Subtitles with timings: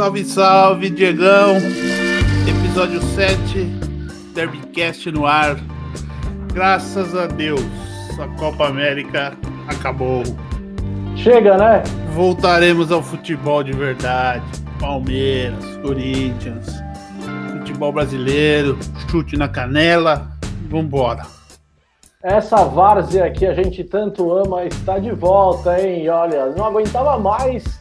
[0.00, 1.58] Salve, salve, Diegão!
[2.48, 3.66] Episódio 7,
[4.34, 5.56] Derbycast no ar.
[6.54, 7.60] Graças a Deus,
[8.18, 9.36] a Copa América
[9.68, 10.22] acabou.
[11.16, 11.82] Chega, né?
[12.14, 14.42] Voltaremos ao futebol de verdade.
[14.80, 16.82] Palmeiras, Corinthians,
[17.58, 18.78] futebol brasileiro,
[19.10, 20.30] chute na canela.
[20.70, 21.26] Vambora.
[22.22, 26.08] Essa várzea que a gente tanto ama está de volta, hein?
[26.08, 27.79] Olha, não aguentava mais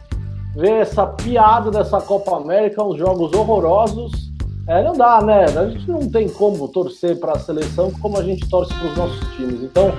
[0.56, 4.30] ver essa piada dessa Copa América, uns jogos horrorosos.
[4.68, 5.46] É, não dá, né?
[5.46, 8.98] A gente não tem como torcer para a seleção como a gente torce para os
[8.98, 9.64] nossos times.
[9.64, 9.94] Então,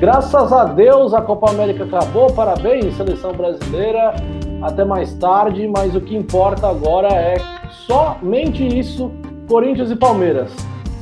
[0.00, 2.32] graças a Deus a Copa América acabou.
[2.32, 4.14] Parabéns, seleção brasileira.
[4.62, 7.36] Até mais tarde, mas o que importa agora é
[7.86, 9.12] somente isso:
[9.48, 10.50] Corinthians e Palmeiras.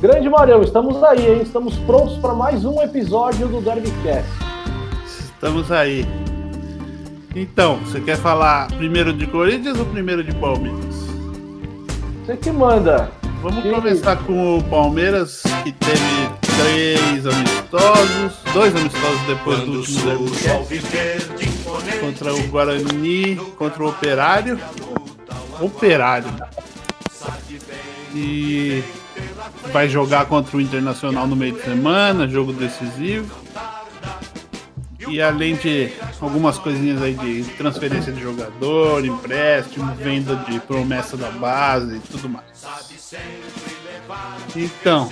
[0.01, 1.41] Grande Marião, estamos aí, hein?
[1.41, 4.29] Estamos prontos para mais um episódio do Derbycast.
[5.05, 6.05] Estamos aí.
[7.35, 10.95] Então, você quer falar primeiro de Corinthians ou primeiro de Palmeiras?
[12.25, 13.11] Você que manda.
[13.41, 13.69] Vamos que...
[13.69, 21.99] começar com o Palmeiras, que teve três amistosos, dois amistosos depois Quando do último Derbycast.
[21.99, 24.57] Contra o Guarani, contra o Operário.
[25.59, 26.29] Operário.
[28.15, 28.81] E
[29.73, 33.29] vai jogar contra o Internacional no meio de semana, jogo decisivo.
[35.07, 41.29] E além de algumas coisinhas aí de transferência de jogador, empréstimo, venda de promessa da
[41.29, 42.45] base e tudo mais.
[44.55, 45.09] Então.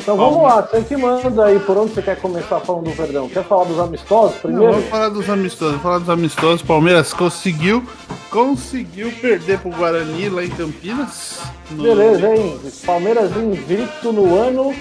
[0.00, 3.28] Então vamos lá, você que manda aí por onde você quer começar falando do Verdão.
[3.28, 4.66] Quer falar dos amistosos primeiro?
[4.66, 6.62] Não, vamos falar dos amistosos, falar dos amistosos.
[6.62, 7.84] Palmeiras conseguiu,
[8.30, 11.40] conseguiu perder pro Guarani lá em Campinas.
[11.70, 11.82] No...
[11.82, 12.60] Beleza, hein?
[12.84, 14.72] Palmeiras invicto no ano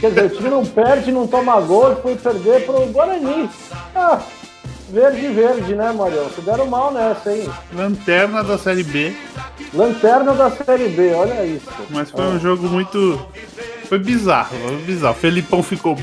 [0.00, 3.50] Quer dizer, o time não perde, não toma gol e foi perder pro Guarani.
[3.94, 4.20] Ah,
[4.90, 6.30] verde, verde, né, Marião?
[6.30, 7.48] Se deram mal nessa, hein?
[7.74, 9.16] Lanterna da Série B.
[9.74, 11.66] Lanterna da Série B, olha isso.
[11.90, 12.28] Mas foi ah.
[12.28, 13.26] um jogo muito.
[13.88, 15.16] Foi bizarro, foi bizarro.
[15.16, 15.96] O Felipão ficou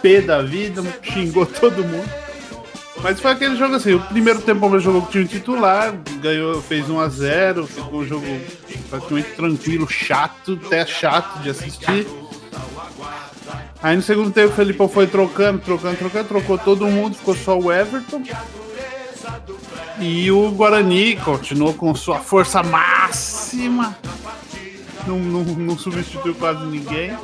[0.00, 2.08] pé da vida, xingou todo mundo.
[3.02, 6.60] Mas foi aquele jogo assim, o primeiro tempo o jogou com o time titular, ganhou,
[6.60, 8.26] fez 1 a 0 ficou um jogo
[8.90, 12.06] praticamente tranquilo, chato, até chato de assistir.
[13.82, 17.58] Aí no segundo tempo o Felipão foi trocando, trocando, trocando, trocou todo mundo, ficou só
[17.58, 18.22] o Everton.
[19.98, 23.96] E o Guarani continuou com sua força máxima.
[25.06, 27.16] Não, não, não substituiu quase ninguém.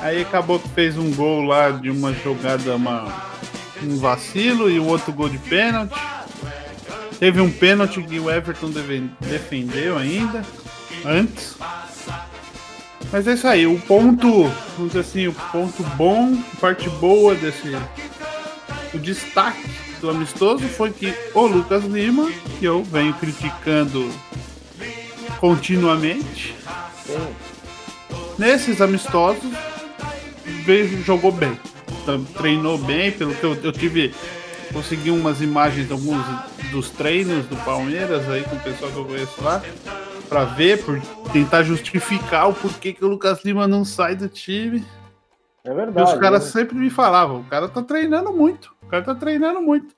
[0.00, 3.06] Aí acabou que fez um gol lá de uma jogada, uma,
[3.82, 6.00] um vacilo e um outro gol de pênalti.
[7.18, 8.70] Teve um pênalti que o Everton
[9.20, 10.42] defendeu ainda,
[11.04, 11.56] antes.
[13.12, 14.44] Mas é isso aí, o ponto,
[14.76, 17.76] vamos dizer assim, o ponto bom, parte boa desse.
[18.94, 19.68] O destaque
[20.00, 24.08] do amistoso foi que o Lucas Lima, que eu venho criticando
[25.40, 26.54] continuamente,
[28.38, 29.50] nesses amistosos
[31.04, 31.58] jogou bem.
[32.36, 34.14] Treinou bem, pelo que eu, eu tive.
[34.72, 36.24] Consegui umas imagens alguns
[36.70, 39.60] dos treinos do Palmeiras aí com o pessoal que eu conheço lá
[40.30, 41.00] para ver, por
[41.32, 44.84] tentar justificar o porquê que o Lucas Lima não sai do time.
[45.64, 46.08] É verdade.
[46.08, 46.50] E os caras né?
[46.52, 49.92] sempre me falavam, o cara tá treinando muito, o cara tá treinando muito.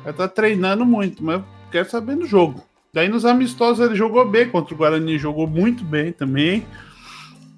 [0.00, 2.62] O cara tá treinando muito, mas eu quero saber no jogo.
[2.94, 6.64] Daí nos amistosos ele jogou bem, contra o Guarani jogou muito bem também.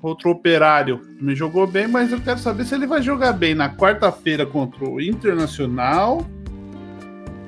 [0.02, 3.68] Outro operário me jogou bem, mas eu quero saber se ele vai jogar bem na
[3.68, 6.26] quarta-feira contra o Internacional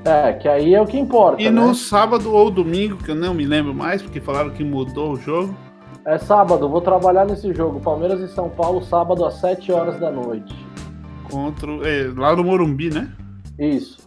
[0.05, 1.41] é, que aí é o que importa.
[1.41, 1.51] E né?
[1.51, 5.17] no sábado ou domingo, que eu não me lembro mais, porque falaram que mudou o
[5.17, 5.57] jogo.
[6.05, 7.81] É sábado, vou trabalhar nesse jogo.
[7.81, 10.55] Palmeiras e São Paulo, sábado às 7 horas da noite.
[11.31, 11.71] Contra.
[11.89, 13.13] É, lá no Morumbi, né?
[13.57, 13.99] Isso.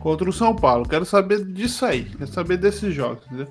[0.00, 0.88] Contra o São Paulo.
[0.88, 2.04] Quero saber disso aí.
[2.04, 3.46] Quero saber desses jogos, entendeu?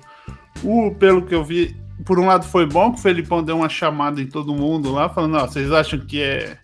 [0.62, 1.74] O, pelo que eu vi,
[2.04, 5.08] por um lado foi bom que o Felipão deu uma chamada em todo mundo lá,
[5.08, 6.58] falando, ó, vocês acham que é.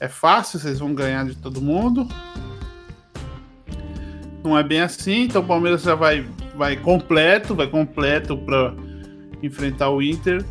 [0.00, 2.08] É fácil, vocês vão ganhar de todo mundo
[4.44, 6.24] não é bem assim, então o Palmeiras já vai,
[6.56, 8.74] vai completo, vai completo para
[9.42, 10.44] enfrentar o Inter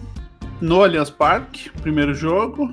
[0.59, 2.71] no Allianz Parque, primeiro jogo.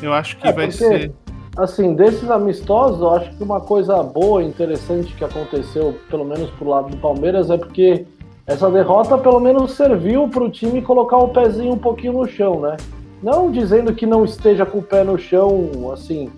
[0.00, 1.12] Eu acho que é, vai porque, ser.
[1.56, 6.68] Assim, desses amistosos, eu acho que uma coisa boa, interessante que aconteceu, pelo menos pro
[6.68, 8.06] lado do Palmeiras, é porque
[8.46, 12.60] essa derrota pelo menos serviu para o time colocar o pezinho um pouquinho no chão,
[12.60, 12.76] né?
[13.22, 16.30] Não dizendo que não esteja com o pé no chão, assim,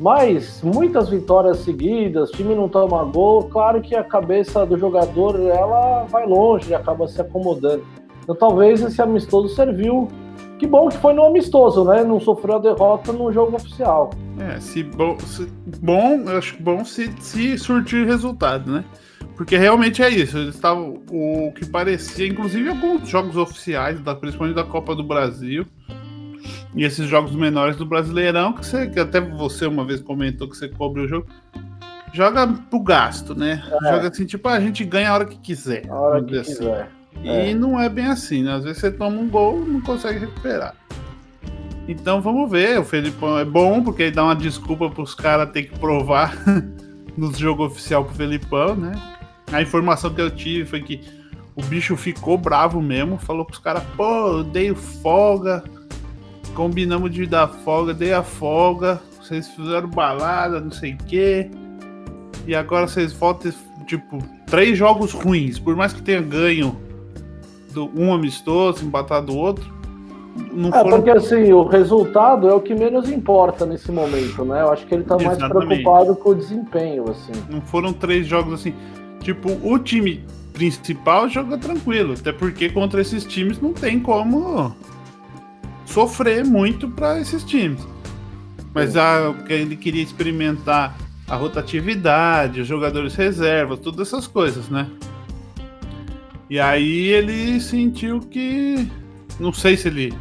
[0.00, 6.04] mas muitas vitórias seguidas, time não toma gol, claro que a cabeça do jogador ela
[6.04, 7.84] vai longe, acaba se acomodando.
[8.22, 10.08] Então talvez esse amistoso serviu.
[10.58, 12.02] Que bom que foi no amistoso, né?
[12.02, 14.10] Não sofreu a derrota no jogo oficial.
[14.38, 15.46] É, se bom, se,
[15.80, 18.84] bom eu acho bom se, se surtir resultado, né?
[19.36, 20.36] Porque realmente é isso.
[20.36, 21.02] Eles estavam.
[21.10, 25.66] O que parecia, inclusive alguns jogos oficiais, da, principalmente da Copa do Brasil.
[26.74, 30.56] E esses jogos menores do Brasileirão, que, você, que até você uma vez comentou que
[30.56, 31.26] você cobre o jogo.
[32.12, 33.62] Joga pro gasto, né?
[33.66, 33.92] É.
[33.92, 35.88] Joga assim, tipo, a gente ganha a hora que quiser.
[35.88, 36.56] A hora que assim.
[36.56, 36.90] quiser.
[37.22, 37.54] E é.
[37.54, 38.54] não é bem assim, né?
[38.54, 40.74] Às vezes você toma um gol e não consegue recuperar.
[41.88, 42.78] Então vamos ver.
[42.78, 46.36] O Felipão é bom, porque ele dá uma desculpa pros caras ter que provar
[47.16, 48.92] no jogo oficial pro Felipão, né?
[49.52, 51.00] A informação que eu tive foi que
[51.56, 55.62] o bicho ficou bravo mesmo, falou pros caras, pô, eu dei folga,
[56.54, 61.50] combinamos de dar folga, dei a folga, vocês fizeram balada, não sei o quê.
[62.46, 63.52] E agora vocês voltam,
[63.86, 66.76] tipo, três jogos ruins, por mais que tenha ganho
[67.72, 69.80] do, um amistoso, empatado o outro.
[70.52, 70.96] Não é, foram...
[70.96, 74.62] porque assim, o resultado é o que menos importa nesse momento, né?
[74.62, 75.50] Eu acho que ele tá Exatamente.
[75.54, 77.32] mais preocupado com o desempenho, assim.
[77.48, 78.74] Não foram três jogos assim.
[79.20, 84.74] Tipo, o time principal joga tranquilo, até porque contra esses times não tem como
[85.90, 87.86] sofrer muito para esses times.
[88.74, 90.96] Mas a, ele queria experimentar
[91.28, 94.88] a rotatividade, os jogadores reservas, todas essas coisas, né?
[96.48, 98.88] E aí ele sentiu que.
[99.38, 100.12] Não sei se ele.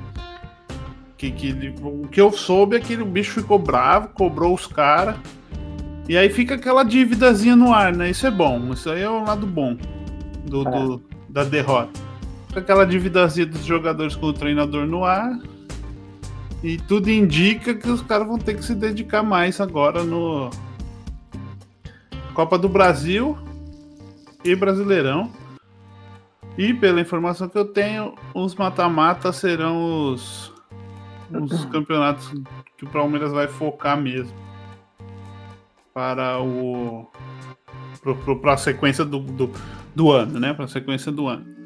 [1.18, 5.16] Que, que, o que eu soube é que o bicho ficou bravo, cobrou os caras.
[6.08, 8.10] E aí fica aquela dívidazinha no ar, né?
[8.10, 8.72] Isso é bom.
[8.72, 9.76] Isso aí é o lado bom
[10.46, 10.72] do, é.
[10.72, 12.00] do da derrota.
[12.48, 15.40] Fica aquela dívidazinha dos jogadores com o treinador no ar.
[16.64, 20.50] E tudo indica que os caras vão ter que se dedicar mais agora no,
[22.40, 23.38] Copa do Brasil
[24.46, 25.30] e Brasileirão.
[26.58, 30.54] E pela informação que eu tenho, os mata-mata serão os,
[31.30, 32.32] os campeonatos
[32.78, 34.34] que o Palmeiras vai focar mesmo.
[35.94, 37.12] Para o.
[38.42, 39.52] Para a sequência do, do,
[39.94, 40.54] do ano, né?
[40.54, 41.59] Para a sequência do ano.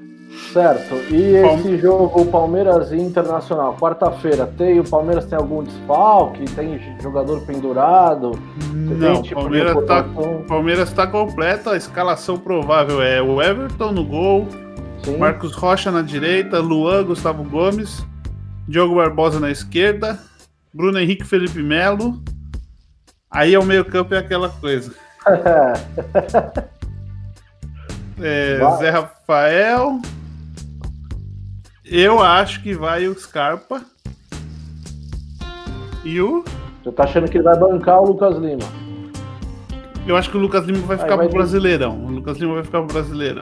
[0.52, 0.96] Certo.
[1.12, 6.46] E esse jogo, Palmeiras Internacional, quarta-feira, tem o Palmeiras tem algum desfalque?
[6.54, 8.40] Tem jogador pendurado?
[8.72, 10.04] Não, o tipo Palmeiras está
[10.48, 14.48] Palmeiras tá completo, a escalação provável é o Everton no gol,
[15.04, 15.18] Sim.
[15.18, 18.06] Marcos Rocha na direita, Luan, Gustavo Gomes,
[18.68, 20.20] Diogo Barbosa na esquerda,
[20.74, 22.22] Bruno Henrique Felipe Melo.
[23.30, 24.94] Aí é o meio-campo é aquela coisa.
[28.22, 30.00] é, Zé Rafael,
[31.86, 33.82] eu acho que vai o Scarpa.
[36.04, 36.44] E o.
[36.84, 38.64] Você tá achando que ele vai bancar o Lucas Lima?
[40.06, 41.98] Eu acho que o Lucas Lima vai ficar vai pro Brasileirão.
[42.06, 43.42] O Lucas Lima vai ficar pro Brasileirão.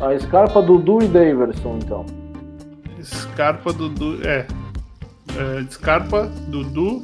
[0.00, 2.06] A Scarpa, Dudu e Daverson, então.
[3.02, 4.18] Scarpa, Dudu.
[4.26, 4.46] É.
[5.36, 7.02] é Scarpa, Dudu.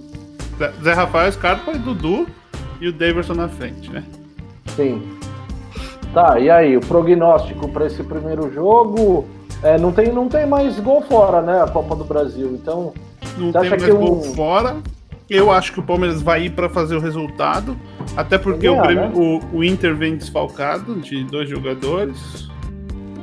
[0.82, 2.26] Zé Rafael, Scarpa e Dudu.
[2.80, 4.02] E o Daverson na frente, né?
[4.74, 5.02] Sim.
[6.14, 9.26] Tá, e aí, o prognóstico para esse primeiro jogo?
[9.62, 11.62] É, não, tem, não tem mais gol fora, né?
[11.62, 12.52] A Copa do Brasil.
[12.52, 12.92] Então.
[13.36, 14.76] Não tem mais gol fora.
[15.28, 17.76] Eu acho que o Palmeiras vai ir para fazer o resultado.
[18.16, 19.40] Até porque ganhar, o, Grêmio, né?
[19.52, 22.48] o, o, Inter vem desfalcado de dois jogadores.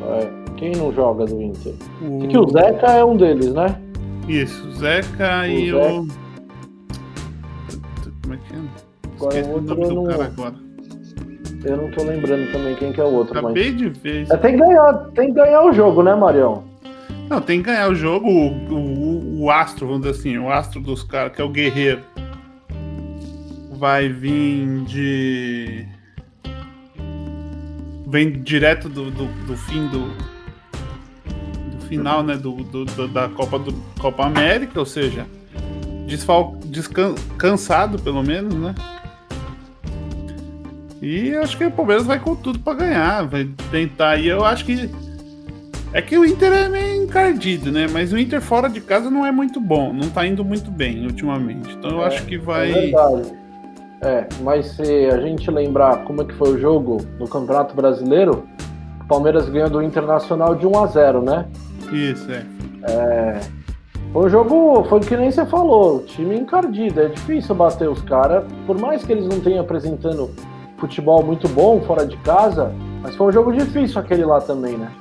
[0.02, 1.74] É, quem não joga do Inter?
[2.02, 2.28] O...
[2.28, 3.80] Que o Zeca é um deles, né?
[4.28, 5.94] Isso, o Zeca o e Zeca...
[5.94, 6.08] o.
[8.22, 8.60] Como é que é?
[9.16, 10.73] Esqueci o, nome do cara agora.
[11.64, 13.40] Eu não tô lembrando também quem que é o outro.
[13.40, 13.78] Acabei mas...
[13.78, 14.28] de ver.
[14.30, 16.64] É, tem, que ganhar, tem que ganhar o jogo, né, Marião?
[17.30, 18.28] Não, tem que ganhar o jogo.
[18.28, 22.02] O, o, o astro, vamos dizer assim, o astro dos caras, que é o guerreiro,
[23.72, 25.86] vai vir de.
[28.08, 30.08] Vem direto do, do, do fim do,
[31.76, 35.26] do final, né, do, do, da Copa, do, Copa América, ou seja,
[36.06, 38.76] desfal, descansado pelo menos, né?
[41.04, 44.16] E acho que o Palmeiras vai com tudo para ganhar, vai tentar.
[44.16, 44.90] E eu acho que
[45.92, 47.88] é que o Inter é meio encardido, né?
[47.92, 51.06] Mas o Inter fora de casa não é muito bom, não tá indo muito bem
[51.06, 51.74] ultimamente.
[51.74, 52.72] Então eu é, acho que vai.
[52.72, 53.34] É verdade.
[54.02, 58.48] É, mas se a gente lembrar como é que foi o jogo no Campeonato Brasileiro,
[59.02, 61.46] o Palmeiras ganhou do Internacional de 1 a 0, né?
[61.92, 62.46] Isso, é.
[62.90, 63.40] É.
[64.14, 68.02] Foi um jogo, foi o que nem você falou, time encardido, é difícil bater os
[68.02, 70.30] caras, por mais que eles não tenham apresentando
[70.84, 74.92] futebol muito bom fora de casa, mas foi um jogo difícil aquele lá também, né?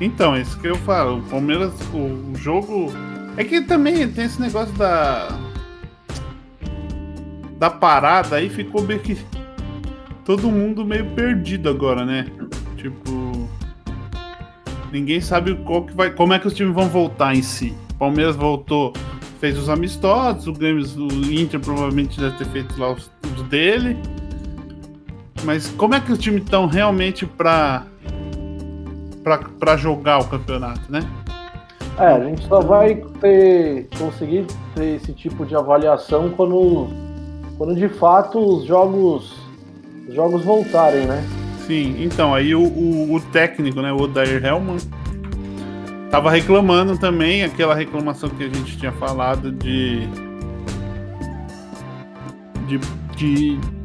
[0.00, 1.18] Então, é isso que eu falo.
[1.18, 2.92] O Palmeiras, o, o jogo.
[3.36, 5.28] É que também tem esse negócio da.
[7.58, 9.16] Da parada aí ficou meio que.
[10.24, 12.26] Todo mundo meio perdido agora, né?
[12.76, 13.48] Tipo.
[14.92, 17.74] Ninguém sabe qual que vai, como é que os times vão voltar em si.
[17.92, 18.92] O Palmeiras voltou,
[19.40, 23.96] fez os amistosos, o Grêmio, o Inter provavelmente deve ter feito lá os, os dele.
[25.46, 27.84] Mas como é que os times estão realmente para
[29.58, 31.00] para jogar o campeonato, né?
[31.98, 36.88] É, a gente só vai ter conseguir ter esse tipo de avaliação quando
[37.56, 39.34] quando de fato os jogos
[40.08, 41.24] os jogos voltarem, né?
[41.66, 44.76] Sim, então aí o, o, o técnico, né, o Odair Hellman,
[46.10, 50.06] tava reclamando também aquela reclamação que a gente tinha falado de
[52.66, 52.78] de,
[53.16, 53.75] de,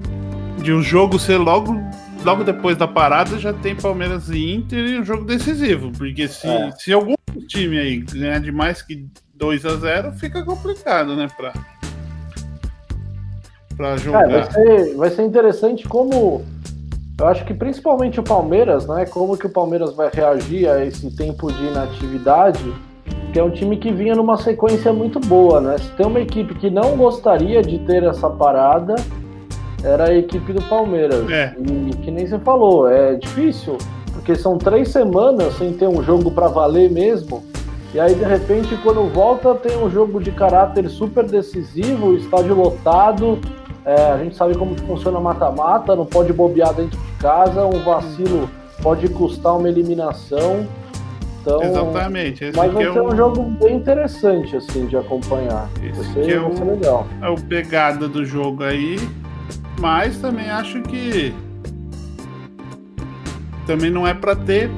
[0.58, 1.76] de um jogo ser logo
[2.24, 6.48] logo depois da parada já tem Palmeiras e Inter e um jogo decisivo, porque se,
[6.48, 6.72] é.
[6.72, 7.16] se algum
[7.48, 11.54] time aí ganhar de mais que 2 a 0 fica complicado, né, pra,
[13.76, 14.30] pra jogar.
[14.30, 16.46] É, vai, ser, vai ser interessante como
[17.20, 19.06] eu acho que principalmente o Palmeiras, né?
[19.06, 22.74] Como que o Palmeiras vai reagir a esse tempo de inatividade?
[23.32, 25.78] Que é um time que vinha numa sequência muito boa, né?
[25.78, 28.96] Se tem uma equipe que não gostaria de ter essa parada,
[29.84, 31.30] era a equipe do Palmeiras.
[31.30, 31.56] É.
[31.60, 33.78] E que nem você falou, é difícil,
[34.14, 37.44] porque são três semanas sem ter um jogo para valer mesmo.
[37.94, 43.40] E aí, de repente, quando volta, tem um jogo de caráter super decisivo, estádio lotado,
[43.84, 48.50] é, a gente sabe como funciona mata-mata, não pode bobear dentro de casa, um vacilo
[48.82, 50.68] pode custar uma eliminação.
[51.42, 52.46] Então, Exatamente.
[52.46, 55.68] Esse mas vai é ser um jogo bem interessante assim de acompanhar.
[55.84, 57.08] Esse vai ser, é, vai ser o, legal.
[57.22, 58.98] É o pegada do jogo aí,
[59.80, 61.34] mas também acho que
[63.66, 64.70] também não é para ter.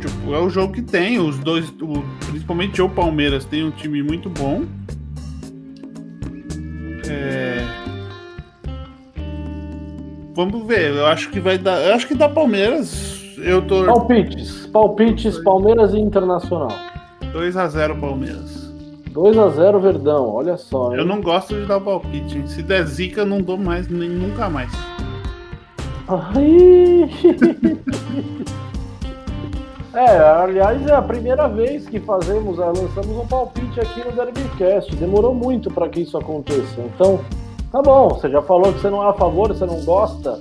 [0.00, 1.18] Tipo, é o jogo que tem.
[1.18, 4.64] Os dois, o, principalmente o Palmeiras, tem um time muito bom.
[7.08, 7.64] É,
[10.34, 10.94] vamos ver.
[10.94, 11.80] Eu acho que vai dar.
[11.80, 13.20] Eu acho que dá Palmeiras.
[13.38, 13.84] Eu tô.
[13.84, 14.66] Palpites.
[14.66, 16.72] Palpites, Palmeiras e Internacional.
[17.32, 18.57] 2x0 Palmeiras.
[19.18, 20.92] 2x0 Verdão, olha só.
[20.92, 20.98] Hein?
[21.00, 22.38] Eu não gosto de dar palpite.
[22.38, 22.46] Hein?
[22.46, 24.70] Se der zica, eu não dou mais, nem nunca mais.
[26.08, 27.10] Ai.
[29.94, 34.94] é, aliás, é a primeira vez que fazemos, lançamos um palpite aqui no Derbycast.
[34.96, 36.80] Demorou muito para que isso aconteça.
[36.80, 37.20] Então,
[37.70, 40.40] Tá bom, você já falou que você não é a favor, você não gosta.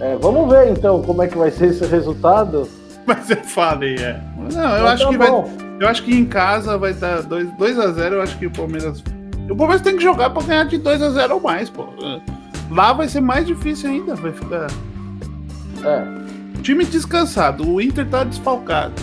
[0.00, 2.68] É, vamos ver então como é que vai ser esse resultado.
[3.06, 4.20] Mas eu falei, é.
[4.52, 5.42] Não, eu acho tá que bom.
[5.42, 5.67] vai.
[5.80, 9.02] Eu acho que em casa vai dar 2 a 0 Eu acho que o Palmeiras.
[9.48, 11.86] O Palmeiras tem que jogar pra ganhar de 2 a 0 ou mais, pô.
[12.70, 14.14] Lá vai ser mais difícil ainda.
[14.14, 14.66] Vai ficar.
[15.84, 16.62] É.
[16.62, 17.68] Time descansado.
[17.68, 18.94] O Inter tá desfalcado.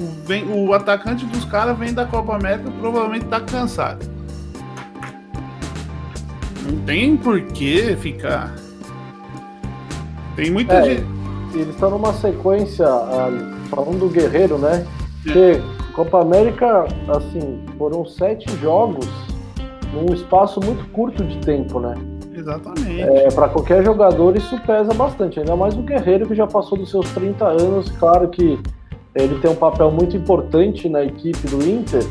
[0.00, 4.08] O, vem, o atacante dos caras vem da Copa América provavelmente tá cansado.
[6.64, 8.54] Não tem por que ficar.
[10.34, 11.06] Tem muita é, gente.
[11.52, 14.86] Eles estão numa sequência, uh, falando do Guerreiro, né?
[15.22, 19.06] Que Copa América, assim, foram sete jogos
[19.92, 21.94] num espaço muito curto de tempo, né?
[22.32, 23.02] Exatamente.
[23.02, 26.90] É, para qualquer jogador isso pesa bastante, ainda mais o Guerreiro que já passou dos
[26.90, 27.90] seus 30 anos.
[27.90, 28.58] Claro que
[29.14, 32.02] ele tem um papel muito importante na equipe do Inter,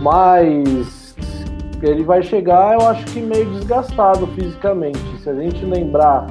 [0.00, 1.16] mas
[1.82, 4.98] ele vai chegar, eu acho que meio desgastado fisicamente.
[5.22, 6.26] Se a gente lembrar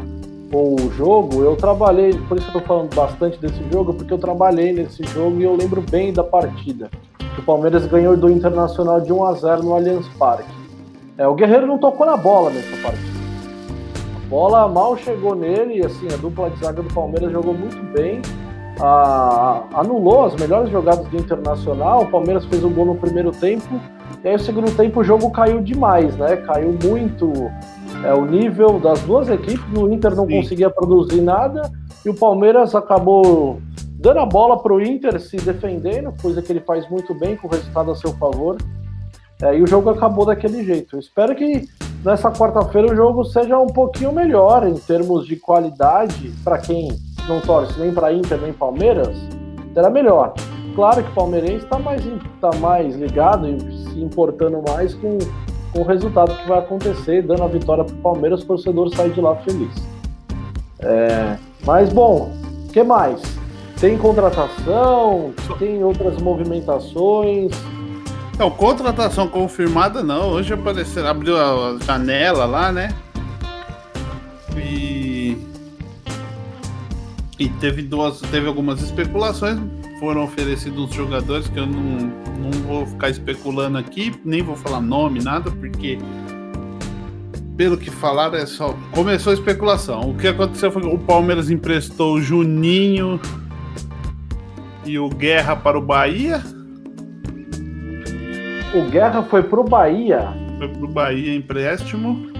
[0.52, 4.18] o jogo, eu trabalhei, por isso que eu tô falando bastante desse jogo, porque eu
[4.18, 6.90] trabalhei nesse jogo e eu lembro bem da partida.
[7.38, 10.50] O Palmeiras ganhou do Internacional de 1 a 0 no Allianz Parque.
[11.18, 13.18] É, o Guerreiro não tocou na bola nessa partida.
[14.16, 17.82] A bola mal chegou nele, e assim, a dupla de zaga do Palmeiras jogou muito
[17.94, 18.22] bem.
[19.74, 22.04] Anulou as melhores jogadas do Internacional.
[22.04, 23.80] O Palmeiras fez um gol no primeiro tempo
[24.24, 26.38] e aí, o segundo tempo, o jogo caiu demais, né?
[26.38, 27.52] Caiu muito
[28.04, 29.66] é, o nível das duas equipes.
[29.78, 30.42] O Inter não Sim.
[30.42, 31.72] conseguia produzir nada
[32.06, 33.60] e o Palmeiras acabou
[34.00, 37.48] dando a bola para o Inter se defendendo, coisa que ele faz muito bem, com
[37.48, 38.58] o resultado a seu favor.
[39.42, 40.96] É, e o jogo acabou daquele jeito.
[40.96, 41.68] Eu espero que
[42.04, 46.90] nessa quarta-feira o jogo seja um pouquinho melhor em termos de qualidade para quem
[47.28, 49.16] não torce nem para Inter nem Palmeiras,
[49.74, 50.34] será melhor
[50.78, 52.04] claro que o palmeirense está mais,
[52.40, 57.44] tá mais ligado e se importando mais com, com o resultado que vai acontecer, dando
[57.44, 59.74] a vitória para o Palmeiras, o torcedor sair de lá feliz.
[60.80, 62.32] É, mas, bom,
[62.68, 63.22] o que mais?
[63.80, 65.34] Tem contratação?
[65.60, 67.52] Tem outras movimentações?
[68.40, 70.30] Não, contratação confirmada não.
[70.32, 72.90] Hoje apareceu, abriu a janela lá, né?
[74.56, 75.38] E.
[77.40, 78.20] E teve duas.
[78.22, 79.60] Teve algumas especulações
[80.00, 84.82] foram oferecidos uns jogadores que eu não, não vou ficar especulando aqui, nem vou falar
[84.82, 85.98] nome, nada, porque
[87.58, 88.76] pelo que falaram é só.
[88.92, 90.02] Começou a especulação.
[90.02, 93.20] O que aconteceu foi que o Palmeiras emprestou o Juninho
[94.86, 96.42] e o Guerra para o Bahia.
[98.76, 100.30] O Guerra foi para o Bahia.
[100.60, 102.32] Foi para o Bahia empréstimo.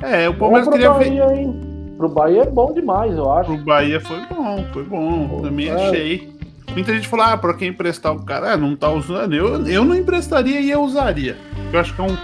[0.00, 0.90] É, o Palmeiras queria.
[0.90, 1.69] Bahia, hein?
[2.00, 3.54] Pro Bahia é bom demais, eu acho.
[3.54, 5.42] Pro Bahia foi bom, foi bom.
[5.42, 5.74] Também é.
[5.74, 6.32] achei.
[6.72, 9.34] Muita gente falou, ah, pra quem emprestar o cara, ah, não tá usando.
[9.34, 11.36] Eu, eu não emprestaria e eu usaria.
[11.70, 12.16] Eu acho que é um,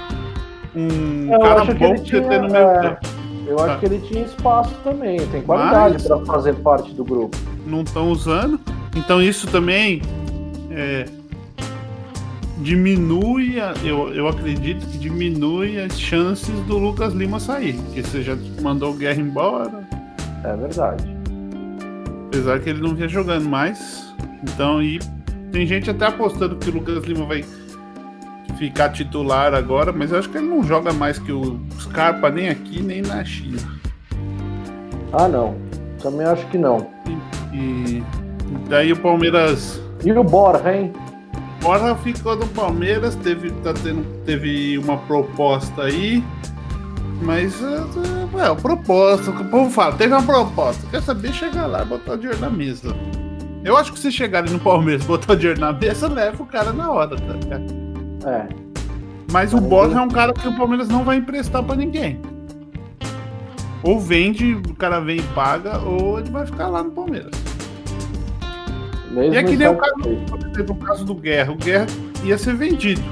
[0.74, 2.80] um eu cara bom que você ter no meu é...
[2.80, 3.16] tempo.
[3.46, 3.76] Eu acho ah.
[3.76, 7.36] que ele tinha espaço também, tem qualidade para fazer parte do grupo.
[7.66, 8.58] Não estão usando.
[8.96, 10.00] Então isso também
[10.70, 11.04] é,
[12.58, 17.74] diminui, a, eu, eu acredito que diminui as chances do Lucas Lima sair.
[17.74, 19.88] Porque você já mandou o Guerra embora.
[20.44, 21.04] É verdade.
[22.28, 24.14] Apesar que ele não vinha jogando mais.
[24.42, 24.98] Então, e
[25.52, 27.44] tem gente até apostando que o Lucas Lima vai
[28.58, 32.48] ficar titular agora, mas eu acho que ele não joga mais que o Scarpa nem
[32.48, 33.58] aqui nem na China.
[35.12, 35.56] Ah, não.
[36.02, 36.86] Também acho que não.
[37.52, 38.02] E, e
[38.68, 39.80] daí o Palmeiras.
[40.04, 40.92] E o Borja, hein?
[41.66, 46.22] Borja ficou no Palmeiras, teve, tá tendo, teve uma proposta aí.
[47.20, 50.86] Mas, é, é, proposta, o povo fala, teve uma proposta.
[50.88, 51.32] Quer saber?
[51.32, 52.94] Chegar lá e botar o dinheiro na mesa.
[53.64, 56.46] Eu acho que se chegarem no Palmeiras e botar o dinheiro na mesa, leva o
[56.46, 57.64] cara na hora, tá ligado?
[58.24, 58.46] É.
[59.32, 62.20] Mas o Borja é um cara que o Palmeiras não vai emprestar para ninguém.
[63.82, 67.32] Ou vende, o cara vem e paga, ou ele vai ficar lá no Palmeiras.
[69.16, 69.94] Mesmo e é que nem o caso,
[70.68, 71.52] o caso do Guerra.
[71.52, 71.86] O Guerra
[72.22, 73.02] ia ser vendido.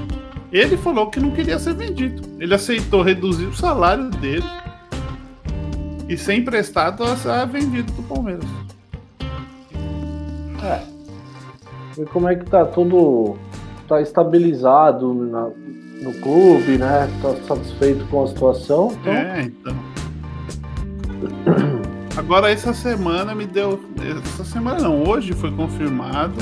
[0.52, 2.22] Ele falou que não queria ser vendido.
[2.38, 4.44] Ele aceitou reduzir o salário dele
[6.06, 8.44] e ser emprestado a ser vendido do Palmeiras.
[10.62, 10.82] É.
[11.98, 13.36] E como é que tá tudo
[13.88, 15.48] tá estabilizado na,
[16.02, 17.08] no clube, né?
[17.22, 18.92] Tá satisfeito com a situação.
[19.00, 19.12] Então...
[19.12, 19.74] É, então.
[22.16, 23.80] Agora essa semana me deu.
[24.24, 26.36] Essa semana não, hoje foi confirmado.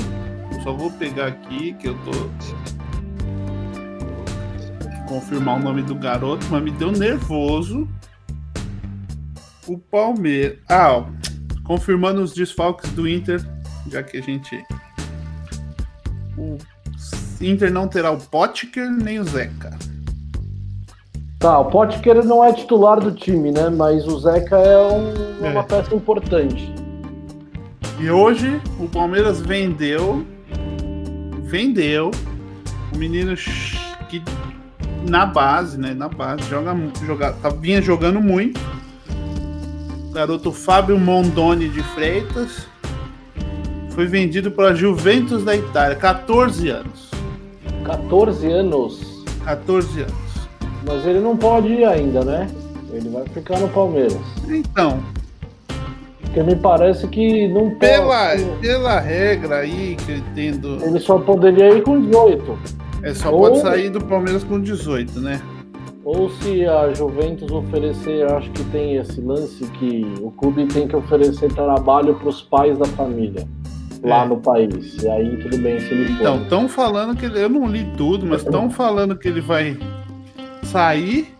[0.63, 2.11] Só vou pegar aqui que eu tô.
[5.07, 7.87] Confirmar o nome do garoto, mas me deu nervoso.
[9.67, 10.59] O Palmeiras.
[10.69, 11.05] Ah, ó,
[11.63, 13.43] confirmando os desfalques do Inter,
[13.89, 14.63] já que a gente.
[16.37, 16.57] O
[17.41, 19.71] Inter não terá o Potker nem o Zeca.
[21.43, 23.69] Tá, o Potker não é titular do time, né?
[23.69, 25.49] Mas o Zeca é, um, é.
[25.49, 26.73] uma peça importante.
[27.99, 30.25] E hoje o Palmeiras vendeu.
[31.41, 32.11] Vendeu
[32.93, 33.35] o menino
[34.07, 34.23] que
[35.05, 35.93] na base, né?
[35.93, 38.57] Na base, joga, joga, tá, vinha jogando muito.
[40.09, 42.69] O garoto Fábio Mondoni de Freitas
[43.89, 47.11] foi vendido para Juventus da Itália, 14 anos.
[47.83, 49.25] 14 anos.
[49.43, 50.22] 14 anos.
[50.85, 52.49] Mas ele não pode ir ainda, né?
[52.91, 54.19] Ele vai ficar no Palmeiras.
[54.47, 55.01] Então.
[56.21, 58.43] Porque me parece que não pela, pode.
[58.61, 60.79] Pela regra aí que eu entendo.
[60.83, 62.59] Ele só poderia ir com 18.
[63.03, 63.41] É, só Ou...
[63.41, 65.41] pode sair do Palmeiras com 18, né?
[66.05, 70.95] Ou se a Juventus oferecer, acho que tem esse lance que o clube tem que
[70.95, 73.47] oferecer trabalho para os pais da família
[74.03, 74.27] lá é.
[74.27, 75.01] no país.
[75.01, 76.21] E aí tudo bem se ele for.
[76.21, 79.77] Então, estão falando que ele, eu não li tudo, mas estão falando que ele vai
[80.73, 81.31] sair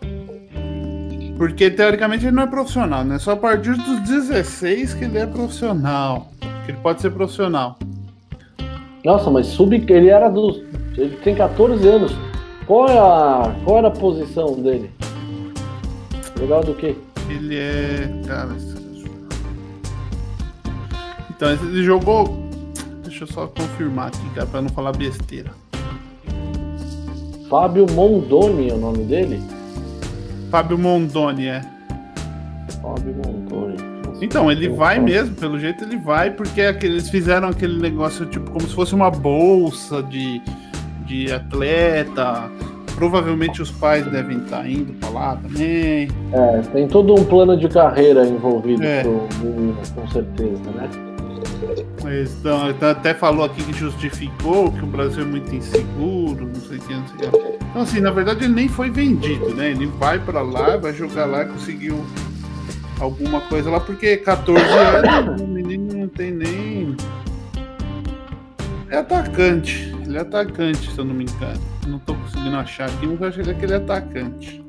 [1.36, 3.18] porque teoricamente ele não é profissional, né?
[3.18, 6.28] Só a partir dos 16 que ele é profissional.
[6.64, 7.76] Que ele pode ser profissional.
[9.04, 10.62] Nossa, mas sub ele era dos.
[10.96, 12.12] Ele tem 14 anos.
[12.66, 13.54] Qual é a.
[13.64, 14.90] Qual era a posição dele?
[16.38, 16.96] Legal do quê?
[17.28, 18.08] Ele é.
[18.26, 18.56] Cara.
[21.30, 22.44] Então, ele jogou
[23.02, 25.52] Deixa eu só confirmar aqui, cara, pra não falar besteira.
[27.54, 29.40] Fábio Mondoni é o nome dele?
[30.50, 31.62] Fábio Mondoni, é.
[32.82, 33.76] Fábio Mondoni.
[34.20, 38.50] Então, ele vai mesmo, pelo jeito ele vai, porque é eles fizeram aquele negócio, tipo,
[38.50, 40.42] como se fosse uma bolsa de,
[41.06, 42.50] de atleta.
[42.96, 46.08] Provavelmente os pais devem estar indo para lá também.
[46.32, 49.02] É, tem todo um plano de carreira envolvido é.
[49.02, 50.90] pro menino, com certeza, né?
[52.12, 56.78] Então, então, até falou aqui que justificou que o Brasil é muito inseguro, não sei
[56.78, 57.64] o que, não sei o que.
[57.64, 59.70] Então, assim, na verdade, ele nem foi vendido, né?
[59.70, 62.04] Ele vai para lá, vai jogar lá, conseguiu
[63.00, 66.96] alguma coisa lá, porque 14 anos, o menino não tem nem.
[68.90, 69.94] É atacante.
[70.04, 71.60] Ele é atacante, se eu não me engano.
[71.86, 74.64] Não tô conseguindo achar aqui, mas eu acho que ele é atacante.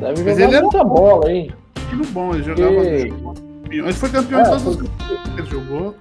[0.00, 0.84] Deve mas jogar ele muita é...
[0.84, 1.52] bola, hein?
[1.92, 2.84] Muito bom, ele jogava.
[3.70, 4.88] Ele foi campeão é, em todos os que
[5.38, 5.96] ele jogou.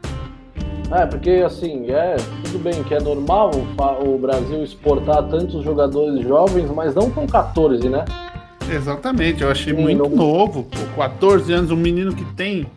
[0.93, 3.49] É, porque assim, é tudo bem que é normal
[4.05, 8.05] o, Brasil exportar tantos jogadores jovens, mas não com 14, né?
[8.71, 10.15] Exatamente, eu achei Sim, muito não...
[10.15, 10.63] novo.
[10.65, 12.67] Pô, 14 anos, um menino que tem,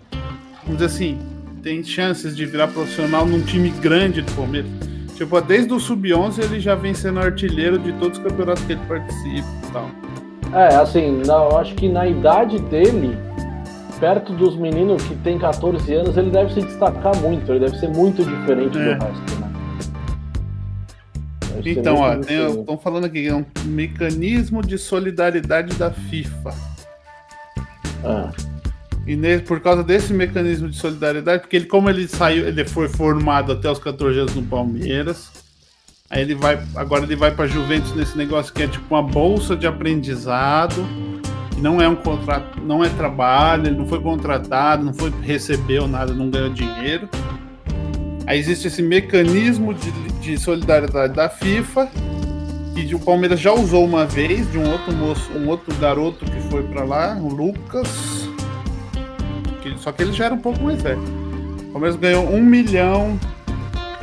[0.63, 1.19] vamos dizer assim,
[1.63, 4.71] tem chances de virar profissional num time grande do Palmeiras.
[5.15, 8.83] Tipo, desde o Sub-11 ele já vem sendo artilheiro de todos os campeonatos que ele
[8.89, 9.91] participa e tal.
[10.55, 13.17] É, assim, eu acho que na idade dele,
[13.99, 17.89] perto dos meninos que tem 14 anos, ele deve se destacar muito, ele deve ser
[17.89, 18.95] muito diferente é.
[18.95, 19.53] do resto, né?
[21.65, 26.55] Então, ó, estão falando aqui, é um mecanismo de solidariedade da FIFA.
[28.05, 28.31] Ah.
[29.07, 33.53] E por causa desse mecanismo de solidariedade, porque ele, como ele saiu, ele foi formado
[33.53, 35.31] até os 14 anos no Palmeiras,
[36.11, 39.57] aí ele vai, agora ele vai para Juventus nesse negócio que é tipo uma bolsa
[39.57, 40.85] de aprendizado,
[41.57, 45.89] que não é um contrato, não é trabalho, ele não foi contratado, não foi recebeu
[45.89, 47.09] nada, não ganhou dinheiro.
[48.27, 49.91] Aí existe esse mecanismo de,
[50.21, 51.89] de solidariedade da FIFA,
[52.75, 56.41] que o Palmeiras já usou uma vez, de um outro moço, um outro garoto que
[56.51, 58.29] foi para lá, o Lucas.
[59.63, 61.03] Que, só que ele já era um pouco mais velho.
[61.69, 63.19] O Palmeiras ganhou um milhão,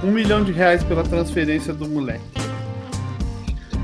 [0.04, 2.43] um milhão de reais pela transferência do moleque.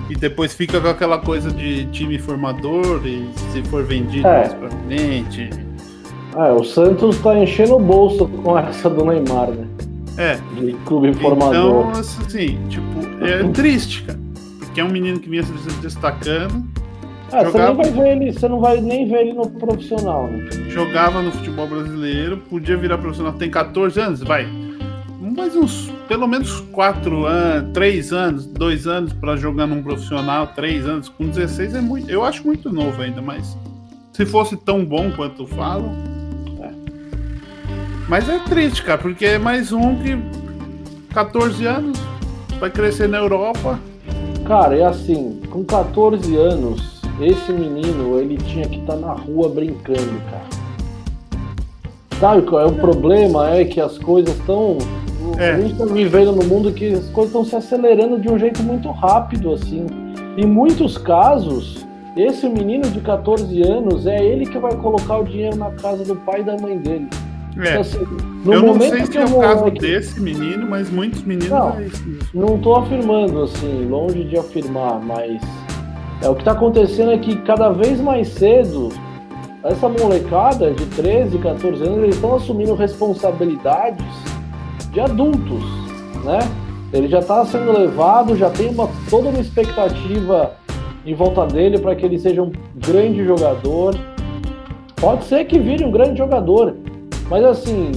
[0.09, 4.39] E depois fica com aquela coisa de time formador e se for vendido é.
[4.39, 5.49] mais pra frente.
[6.35, 9.67] Ah, o Santos tá enchendo o bolso com essa do Neymar, né?
[10.17, 10.39] É.
[10.59, 11.89] De clube formador.
[11.89, 14.19] Então, assim, tipo, é triste, cara.
[14.59, 16.65] Porque é um menino que vinha se destacando.
[17.31, 17.51] Ah, jogava...
[17.51, 20.49] você, nem vai ver ele, você não vai nem ver ele no profissional, né?
[20.69, 24.47] Jogava no futebol brasileiro, podia virar profissional, tem 14 anos, vai.
[25.39, 30.85] Mais uns, pelo menos 4 anos, 3 anos, 2 anos para jogar num profissional, 3
[30.85, 32.09] anos, com 16 é muito.
[32.11, 33.57] Eu acho muito novo ainda, mas
[34.11, 35.95] se fosse tão bom quanto falam,
[38.09, 40.17] mas é triste, cara, porque é mais um que
[41.13, 41.97] 14 anos
[42.59, 43.79] vai crescer na Europa.
[44.45, 49.47] Cara, é assim, com 14 anos, esse menino, ele tinha que estar tá na rua
[49.47, 50.59] brincando, cara.
[52.19, 53.51] Sabe qual é o problema?
[53.51, 54.77] É que as coisas estão.
[55.39, 55.51] É.
[55.51, 58.61] A gente está vivendo no mundo que as coisas estão se acelerando de um jeito
[58.61, 59.85] muito rápido, assim.
[60.37, 65.55] Em muitos casos, esse menino de 14 anos é ele que vai colocar o dinheiro
[65.55, 67.07] na casa do pai e da mãe dele.
[67.57, 67.69] É.
[67.69, 67.99] Então, assim,
[68.45, 71.87] eu não sei se é o caso desse menino, mas muitos meninos não, é.
[72.33, 75.41] Não estou afirmando, assim, longe de afirmar, mas
[76.21, 78.89] é, o que está acontecendo é que cada vez mais cedo
[79.63, 84.05] essa molecada de 13, 14 anos, eles estão assumindo responsabilidades
[84.99, 85.63] de adultos,
[86.25, 86.39] né?
[86.91, 90.53] Ele já está sendo levado, já tem uma, toda uma expectativa
[91.05, 93.95] em volta dele para que ele seja um grande jogador.
[94.99, 96.75] Pode ser que vire um grande jogador,
[97.29, 97.91] mas assim,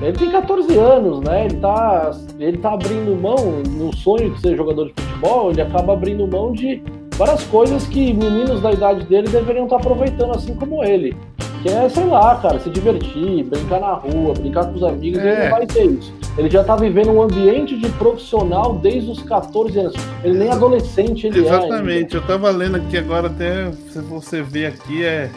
[0.00, 1.44] ele tem 14 anos, né?
[1.44, 5.92] Ele tá, ele tá abrindo mão, no sonho de ser jogador de futebol, ele acaba
[5.92, 6.82] abrindo mão de
[7.16, 11.14] várias coisas que meninos da idade dele deveriam estar tá aproveitando, assim como ele.
[11.62, 15.32] Que é, sei lá, cara, se divertir, brincar na rua, brincar com os amigos, é.
[15.32, 16.12] ele não vai ter isso.
[16.36, 19.94] Ele já tá vivendo um ambiente de profissional desde os 14 anos.
[20.24, 21.62] Ele nem adolescente ele Exatamente.
[21.62, 21.66] é.
[21.66, 25.30] Exatamente, eu tava lendo aqui agora, até se você ver aqui, é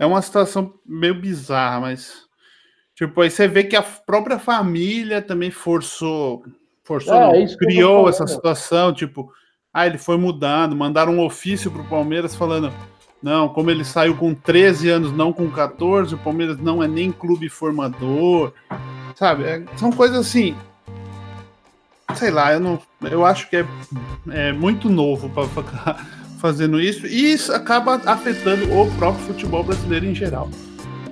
[0.00, 2.24] é uma situação meio bizarra, mas.
[2.94, 6.42] Tipo, aí você vê que a própria família também forçou.
[6.82, 9.30] Forçou, é, não, criou essa situação, tipo,
[9.72, 12.72] ah, ele foi mudando, mandaram um ofício pro Palmeiras falando.
[13.22, 17.12] Não, como ele saiu com 13 anos, não com 14, o Palmeiras não é nem
[17.12, 18.52] clube formador.
[19.14, 19.44] Sabe?
[19.44, 20.56] É, são coisas assim.
[22.14, 22.78] Sei lá, eu não.
[23.02, 23.66] Eu acho que é,
[24.30, 25.96] é muito novo para
[26.40, 30.48] fazendo isso, e isso acaba afetando o próprio futebol brasileiro em geral.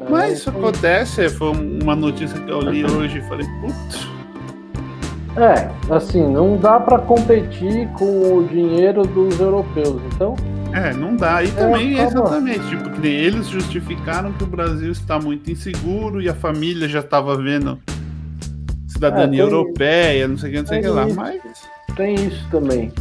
[0.01, 4.09] É, Mas isso acontece, foi uma notícia que eu li hoje e falei, putz.
[5.37, 10.35] É, assim, não dá para competir com o dinheiro dos europeus, então.
[10.73, 11.43] É, não dá.
[11.43, 16.21] E é, também, tá exatamente, tipo, que eles justificaram que o Brasil está muito inseguro
[16.21, 17.79] e a família já estava vendo
[18.87, 21.07] cidadania é, europeia, não sei o que, não sei o que lá.
[21.15, 21.41] Mas.
[21.97, 22.93] Tem isso também.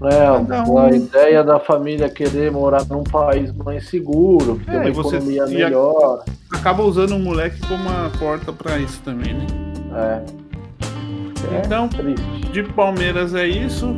[0.00, 0.78] É, um...
[0.78, 5.46] a ideia da família querer morar num país mais seguro, que é, tem uma economia
[5.46, 6.24] melhor.
[6.52, 9.46] Acaba usando um moleque como uma porta para isso também, né?
[9.94, 11.56] É.
[11.56, 12.52] é então, triste.
[12.52, 13.92] de Palmeiras é isso.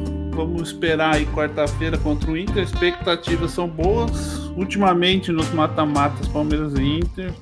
[0.47, 2.63] Vamos esperar aí quarta-feira contra o Inter.
[2.63, 4.51] Expectativas são boas.
[4.57, 7.33] Ultimamente nos mata-matas Palmeiras e Inter.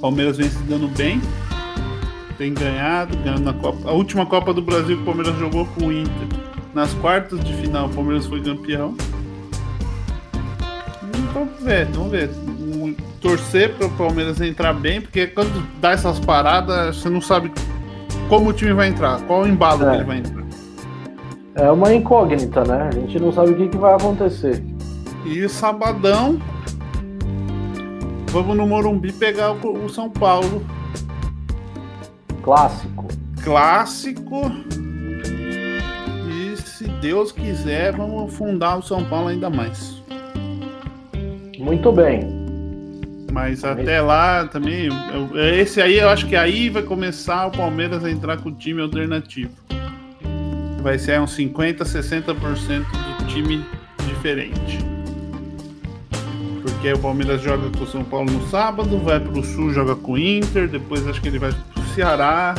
[0.00, 1.20] Palmeiras vem se dando bem.
[2.38, 3.90] Tem ganhado, ganhando na Copa.
[3.90, 6.28] A última Copa do Brasil que o Palmeiras jogou com o Inter
[6.74, 8.94] nas quartas de final, o Palmeiras foi campeão.
[11.34, 12.30] Vamos ver, vamos ver.
[13.20, 17.52] Torcer para o Palmeiras entrar bem, porque quando dá essas paradas, você não sabe
[18.28, 19.90] como o time vai entrar, qual o embalo é.
[19.90, 20.41] que ele vai entrar.
[21.54, 22.88] É uma incógnita, né?
[22.88, 24.62] A gente não sabe o que, que vai acontecer.
[25.26, 26.40] E sabadão,
[28.28, 30.64] vamos no Morumbi pegar o, o São Paulo.
[32.42, 33.06] Clássico.
[33.42, 34.50] Clássico
[36.82, 40.02] se Deus quiser, vamos fundar o São Paulo ainda mais.
[41.56, 42.42] Muito bem.
[43.30, 48.04] Mas até lá também, eu, esse aí eu acho que aí vai começar o Palmeiras
[48.04, 49.52] a entrar com o time alternativo.
[50.82, 52.84] Vai ser uns 50, 60%
[53.18, 53.64] do time
[54.06, 54.78] diferente.
[56.60, 60.12] Porque o Palmeiras joga com o São Paulo no sábado, vai pro Sul, joga com
[60.12, 62.54] o Inter, depois acho que ele vai pro Ceará,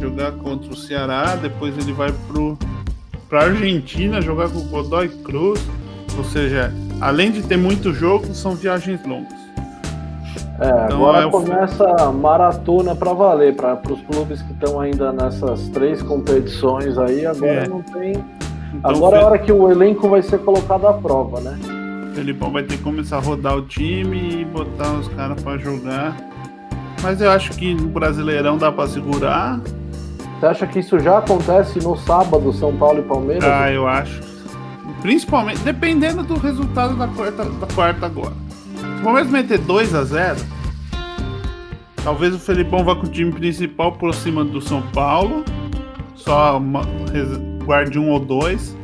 [0.00, 2.58] jogar contra o Ceará, depois ele vai pro
[3.28, 5.60] pra Argentina jogar com o Godoy Cruz.
[6.16, 9.47] Ou seja, além de ter muito jogo, são viagens longas.
[10.60, 15.12] É, então, agora é começa a maratona para valer, para os clubes que estão ainda
[15.12, 17.68] nessas três competições aí, agora é.
[17.68, 18.12] não tem.
[18.74, 21.56] Então, agora é a hora que o elenco vai ser colocado à prova, né?
[22.10, 25.58] O Felipão vai ter que começar a rodar o time e botar os caras para
[25.58, 26.16] jogar.
[27.02, 29.60] Mas eu acho que no Brasileirão dá para segurar.
[30.40, 33.44] Você acha que isso já acontece no sábado, São Paulo e Palmeiras?
[33.44, 34.20] Ah, eu acho.
[35.00, 38.47] Principalmente, dependendo do resultado da quarta, da quarta agora.
[38.98, 40.36] O Palmeiras meter 2 a 0
[42.02, 45.44] talvez o Felipão vá com o time principal por cima do São Paulo,
[46.14, 46.82] só uma,
[47.64, 48.76] guarde um ou dois,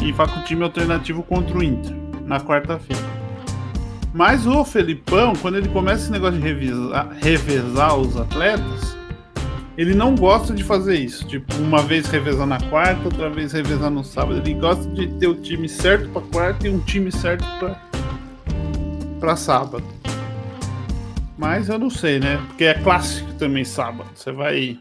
[0.00, 3.02] e vá com o time alternativo contra o Inter na quarta-feira.
[4.14, 8.96] Mas o Felipão, quando ele começa esse negócio de revisar, revezar os atletas,
[9.76, 11.26] ele não gosta de fazer isso.
[11.26, 14.38] Tipo, uma vez revezar na quarta, outra vez revezar no sábado.
[14.38, 17.91] Ele gosta de ter o time certo para quarta e um time certo para
[19.22, 19.84] para sábado.
[21.38, 22.40] Mas eu não sei, né?
[22.48, 24.10] Porque é clássico também sábado.
[24.14, 24.80] Você vai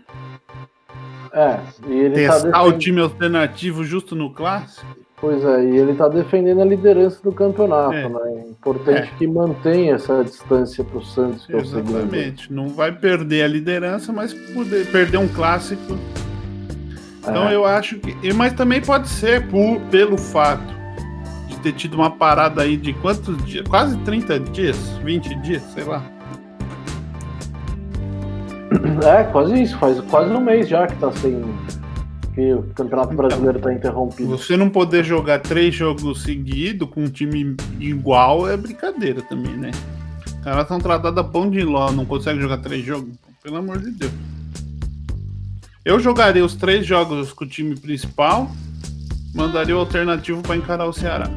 [1.32, 2.76] é, e ele tá testar tá defend...
[2.76, 4.86] o time alternativo justo no clássico.
[5.18, 8.10] Pois é, e ele está defendendo a liderança do campeonato, é.
[8.10, 8.20] né?
[8.26, 9.18] É importante é.
[9.18, 11.46] que mantenha essa distância para o Santos.
[11.46, 12.52] Que Exatamente.
[12.52, 15.98] É não vai perder a liderança, mas poder perder um clássico.
[17.20, 17.56] Então é.
[17.56, 18.34] eu acho que.
[18.34, 20.81] Mas também pode ser por, pelo fato
[21.62, 23.68] ter tido uma parada aí de quantos dias?
[23.68, 24.78] Quase 30 dias?
[25.04, 26.04] 20 dias, sei lá.
[29.06, 31.44] É, quase isso, faz quase um mês já que tá sem
[32.34, 34.30] que o Campeonato Brasileiro está interrompido.
[34.30, 39.72] Você não poder jogar três jogos seguidos com um time igual é brincadeira também, né?
[40.26, 43.10] Os caras estão tratados a pão de ló, não conseguem jogar três jogos?
[43.44, 44.12] Pelo amor de Deus.
[45.84, 48.50] Eu jogaria os três jogos com o time principal,
[49.34, 51.30] mandaria o alternativo para encarar o Ceará.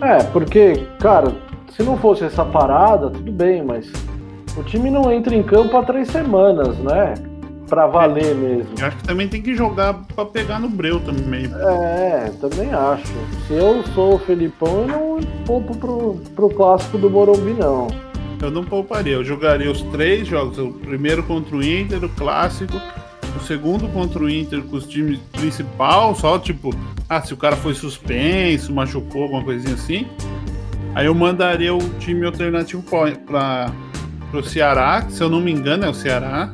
[0.00, 1.32] É, porque, cara,
[1.74, 3.90] se não fosse essa parada, tudo bem, mas
[4.56, 7.14] o time não entra em campo há três semanas, né?
[7.68, 8.70] Pra valer mesmo.
[8.78, 11.44] Eu acho que também tem que jogar pra pegar no breu também.
[11.44, 13.12] É, também acho.
[13.46, 17.88] Se eu sou o Felipão, eu não poupo pro, pro clássico do Morumbi, não.
[18.40, 20.58] Eu não pouparia, eu jogaria os três jogos.
[20.58, 22.80] O primeiro contra o Inter, o clássico.
[23.38, 26.74] O segundo contra o Inter com os times principal, só tipo,
[27.08, 30.08] ah, se o cara foi suspenso, machucou, alguma coisinha assim.
[30.92, 33.72] Aí eu mandaria o time alternativo para
[34.32, 36.52] o Ceará, que se eu não me engano é o Ceará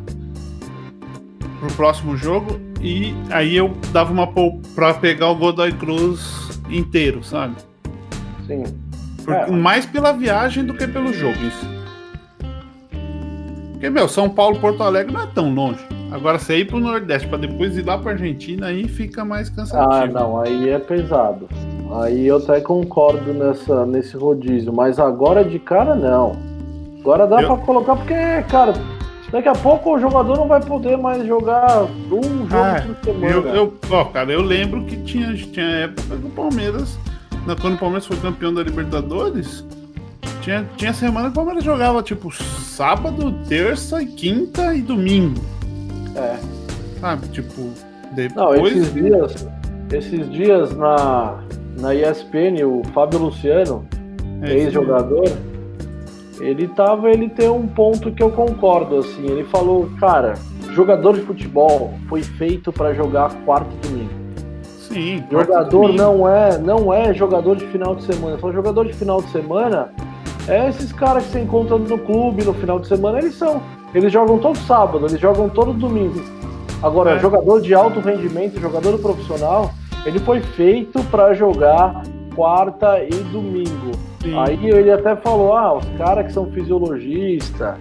[1.58, 4.28] pro próximo jogo e aí eu dava uma
[4.74, 7.56] para pegar o Godoy Cruz inteiro, sabe?
[8.46, 8.64] Sim.
[9.24, 11.66] Por, é, mais pela viagem do que pelo jogo isso.
[13.72, 15.93] Porque, meu, São Paulo, Porto Alegre não é tão longe.
[16.14, 19.92] Agora, você ir pro Nordeste para depois ir lá pra Argentina, aí fica mais cansativo.
[19.92, 21.48] Ah, não, aí é pesado.
[21.90, 26.36] Aí eu até concordo nessa, nesse rodízio, mas agora de cara não.
[27.00, 27.48] Agora dá eu...
[27.48, 28.14] para colocar porque,
[28.48, 28.74] cara,
[29.32, 33.26] Daqui a pouco o jogador não vai poder mais jogar um jogo ah, por semana.
[33.26, 36.96] Eu, eu, ó, cara, eu lembro que tinha, tinha época do Palmeiras,
[37.60, 39.64] quando o Palmeiras foi campeão da Libertadores,
[40.40, 45.53] tinha, tinha semana que o Palmeiras jogava tipo sábado, terça, quinta e domingo.
[46.16, 46.36] É.
[47.00, 47.70] Sabe, tipo,
[48.12, 48.34] depois.
[48.34, 49.46] Não, esses dias,
[49.92, 51.40] esses dias na,
[51.78, 53.86] na ESPN, o Fábio Luciano,
[54.42, 55.30] é, ex-jogador
[56.40, 60.34] ele tava, ele tem um ponto que eu concordo, assim, ele falou, cara,
[60.72, 64.10] jogador de futebol foi feito para jogar quarto e domingo.
[64.62, 65.24] Sim.
[65.30, 68.38] Jogador não é, não é jogador de final de semana.
[68.38, 69.90] Só jogador de final de semana
[70.48, 73.62] é esses caras que você encontra no clube no final de semana, eles são.
[73.94, 76.20] Eles jogam todo sábado, eles jogam todo domingo.
[76.82, 77.18] Agora, é.
[77.18, 79.72] jogador de alto rendimento, jogador profissional,
[80.04, 82.02] ele foi feito para jogar
[82.34, 83.92] quarta e domingo.
[84.20, 84.36] Sim.
[84.38, 87.78] Aí ele até falou: ah, os caras que são fisiologista,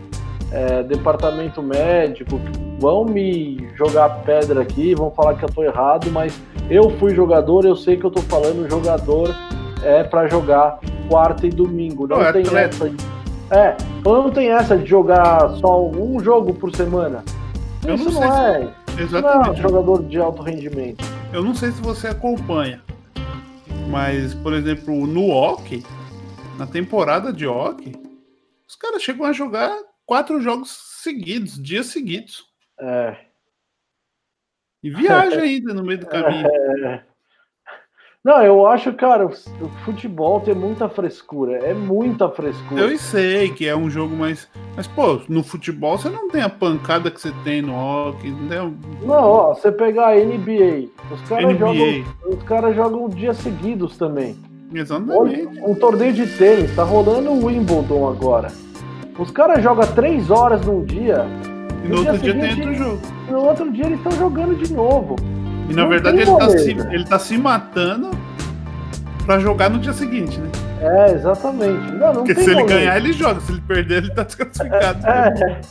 [0.52, 2.40] é, departamento médico,
[2.80, 7.66] vão me jogar pedra aqui, vão falar que eu tô errado, mas eu fui jogador,
[7.66, 9.36] eu sei que eu tô falando, jogador
[9.84, 12.08] é para jogar quarta e domingo.
[12.08, 12.98] Não, tem essa de,
[13.52, 17.24] É, não tem essa de jogar só um jogo por semana.
[17.86, 18.74] Eu Isso não, não é.
[18.96, 19.02] Se...
[19.02, 19.48] Exatamente.
[19.48, 21.04] Não é jogador de alto rendimento.
[21.32, 22.82] Eu não sei se você acompanha,
[23.90, 25.84] mas, por exemplo, no hockey,
[26.58, 27.94] na temporada de hockey,
[28.68, 32.46] os caras chegam a jogar quatro jogos seguidos, dias seguidos.
[32.80, 33.18] É.
[34.82, 36.48] E viaja ainda no meio do caminho.
[36.48, 37.04] É.
[38.24, 41.58] Não, eu acho, cara, o futebol tem muita frescura.
[41.58, 42.82] É muita frescura.
[42.82, 44.48] Eu sei que é um jogo mais.
[44.78, 48.32] Mas, pô, no futebol você não tem a pancada que você tem no hockey.
[48.32, 48.80] Não, tem...
[49.02, 54.38] não ó, você pegar a NBA, os caras jogam, os caras jogam dias seguidos também.
[54.74, 55.60] Exatamente.
[55.62, 58.48] Um torneio de tênis, tá rolando o Wimbledon agora.
[59.20, 61.26] Os caras jogam três horas num dia.
[61.84, 63.02] E no, outro dia, seguinte, tem outro jogo.
[63.30, 65.18] No outro dia eles estão jogando de novo.
[65.70, 68.12] E na não verdade ele tá, se, ele tá se matando
[69.26, 70.50] pra jogar no dia seguinte, né?
[70.82, 71.92] É, exatamente.
[71.94, 73.40] Não, não Porque se ele ganhar, ele joga.
[73.40, 75.08] Se ele perder, ele tá desclassificado.
[75.08, 75.62] É, é.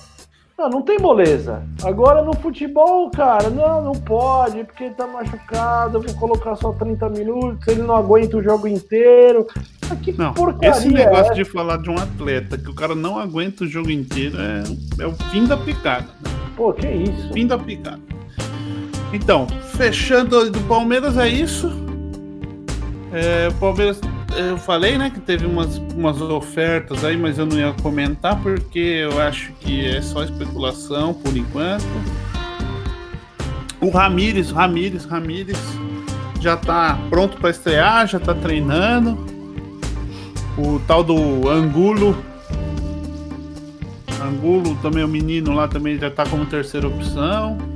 [0.63, 1.63] Não, não tem moleza.
[1.83, 6.73] Agora no futebol, cara, não, não pode, porque ele tá machucado, eu vou colocar só
[6.73, 9.47] 30 minutos, ele não aguenta o jogo inteiro.
[9.91, 11.35] Ah, que não, esse negócio é?
[11.35, 15.07] de falar de um atleta que o cara não aguenta o jogo inteiro é, é
[15.07, 16.07] o fim da picada.
[16.57, 17.33] Pô, que isso?
[17.33, 18.01] Fim da picada.
[19.13, 19.47] Então,
[19.77, 21.71] fechando do Palmeiras é isso.
[23.13, 24.01] É, o Palmeiras,
[24.35, 28.79] eu falei, né, que teve umas, umas ofertas aí, mas eu não ia comentar porque
[28.79, 31.85] eu acho que é só especulação por enquanto.
[33.81, 35.59] O Ramires, Ramires, Ramires
[36.41, 39.19] já tá pronto para estrear, já tá treinando.
[40.57, 42.17] O tal do Angulo.
[44.23, 47.72] Angulo também, o menino lá também já tá como terceira opção.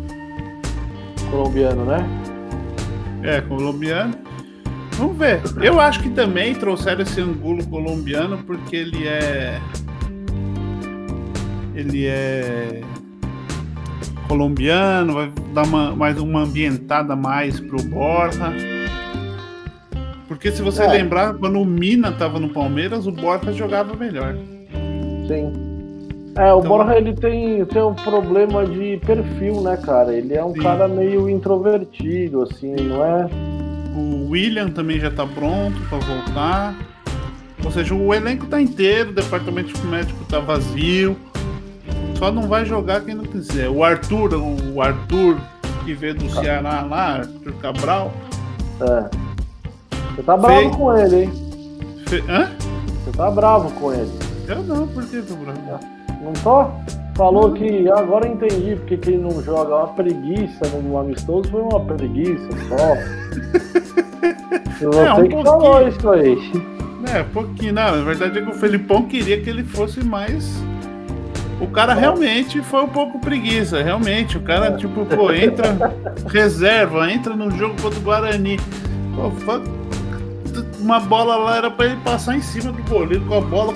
[1.31, 1.99] Colombiano, né?
[3.23, 4.15] É, colombiano.
[4.93, 5.41] Vamos ver.
[5.63, 9.61] Eu acho que também trouxeram esse angulo colombiano porque ele é.
[11.75, 12.81] Ele é.
[14.29, 18.53] Colombiano, vai dar uma, mais uma ambientada mais pro Borja.
[20.27, 20.89] Porque se você é.
[20.89, 24.35] lembrar, quando o Mina tava no Palmeiras, o Borja jogava melhor.
[25.29, 25.66] Sim.
[26.37, 30.13] É, o então, Borja ele tem, tem um problema de perfil, né, cara?
[30.15, 30.61] Ele é um sim.
[30.61, 33.29] cara meio introvertido, assim, não é
[33.97, 36.75] o William também já está pronto para voltar.
[37.65, 41.17] Ou seja, o elenco está inteiro, o departamento médico está vazio.
[42.19, 43.69] Só não vai jogar quem não quiser.
[43.69, 45.39] O Arthur, o Arthur
[45.85, 48.13] que veio do Ceará lá, Arthur Cabral.
[48.81, 49.11] É.
[50.15, 50.77] Você tá bravo Fe...
[50.77, 51.33] com ele, hein?
[52.07, 52.25] Fe...
[52.29, 52.51] Hã?
[53.05, 54.13] Você tá bravo com ele.
[54.47, 55.96] Eu não, por que tô bravo?
[56.27, 56.67] Não tô?
[57.15, 61.81] Falou que agora entendi porque que ele não joga uma preguiça no amistoso, foi uma
[61.81, 62.97] preguiça só.
[64.79, 66.37] Você é, um que falou isso aí.
[67.15, 67.73] É, pouquinho.
[67.73, 70.63] Não, na verdade é que o Felipão queria que ele fosse mais.
[71.61, 74.37] O cara realmente foi um pouco preguiça, realmente.
[74.37, 74.77] O cara, é.
[74.77, 75.75] tipo, pô, entra
[76.29, 78.59] reserva, entra no jogo contra o Guarani.
[79.15, 79.31] Pô,
[80.79, 83.75] uma bola lá era pra ele passar em cima do goleiro com a bola.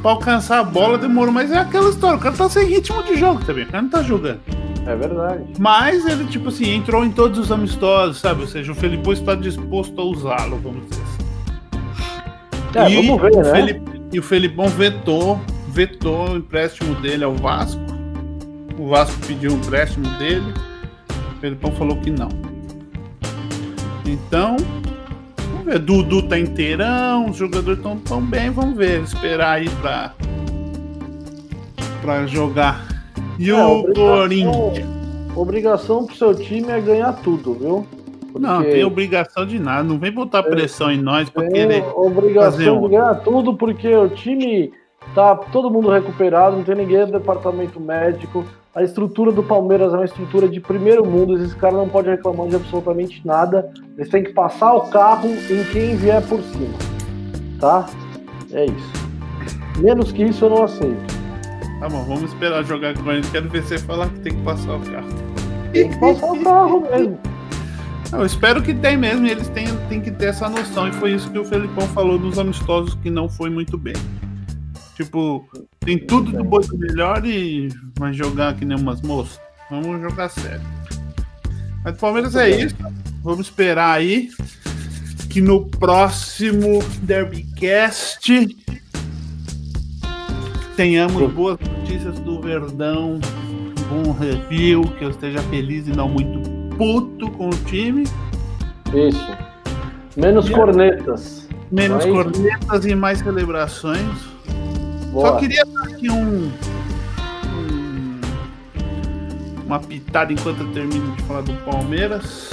[0.00, 2.16] Pra alcançar a bola demorou, mas é aquela história.
[2.16, 3.64] O cara tá sem ritmo de jogo também.
[3.64, 4.40] O cara não tá jogando.
[4.86, 5.44] É verdade.
[5.58, 8.40] Mas ele, tipo assim, entrou em todos os amistosos, sabe?
[8.40, 11.22] Ou seja, o Felipão está disposto a usá-lo, vamos dizer assim.
[12.74, 13.44] É, e, vamos ver, né?
[13.52, 17.80] Felipe, e o Felipão vetou, vetou o empréstimo dele ao Vasco.
[18.78, 20.52] O Vasco pediu o empréstimo dele.
[21.36, 22.28] O Felipão falou que não.
[24.04, 24.56] Então,
[25.62, 25.78] vamos ver.
[25.78, 29.02] Dudu tá inteirão, os jogadores estão tão bem, vamos ver.
[29.02, 30.12] Esperar aí pra,
[32.00, 32.86] pra jogar
[33.38, 34.86] e é, o Corinthians?
[35.34, 37.86] Obrigação pro seu time é ganhar tudo, viu?
[38.32, 39.82] Porque não, tem obrigação de nada.
[39.82, 41.84] Não vem botar pressão em nós pra querer.
[41.94, 44.72] Obrigação de ganhar tudo, porque o time
[45.14, 48.44] tá todo mundo recuperado, não tem ninguém no departamento médico.
[48.74, 51.36] A estrutura do Palmeiras é uma estrutura de primeiro mundo.
[51.36, 53.70] Esses caras não podem reclamar de absolutamente nada.
[53.98, 56.74] Eles têm que passar o carro em quem vier por cima.
[57.60, 57.86] Tá?
[58.50, 58.92] É isso.
[59.78, 61.22] Menos que isso eu não aceito.
[61.80, 63.26] Tá bom, vamos esperar jogar com ele.
[63.30, 65.08] Quero ver você falar que tem que passar o carro.
[65.72, 67.18] Tem que passar o carro mesmo.
[68.12, 70.88] Eu espero que tem mesmo, eles têm, têm que ter essa noção.
[70.88, 73.94] E foi isso que o Felipão falou dos amistosos que não foi muito bem.
[75.02, 75.48] Tipo,
[75.80, 79.40] tem tudo do bom do melhor e vai jogar que nem umas moças.
[79.68, 80.62] Vamos jogar sério.
[81.84, 82.76] Mas o Palmeiras é isso.
[83.24, 84.30] Vamos esperar aí
[85.28, 88.56] que no próximo Derbycast
[90.76, 96.40] tenhamos boas notícias do Verdão, um bom review, que eu esteja feliz e não muito
[96.76, 98.04] puto com o time.
[98.94, 99.26] Isso.
[100.16, 101.48] Menos e cornetas.
[101.72, 102.12] Menos mais...
[102.12, 104.31] cornetas e mais celebrações.
[105.12, 106.50] Só queria dar aqui um,
[107.46, 108.20] um,
[109.66, 112.50] uma pitada enquanto eu termino de falar do Palmeiras.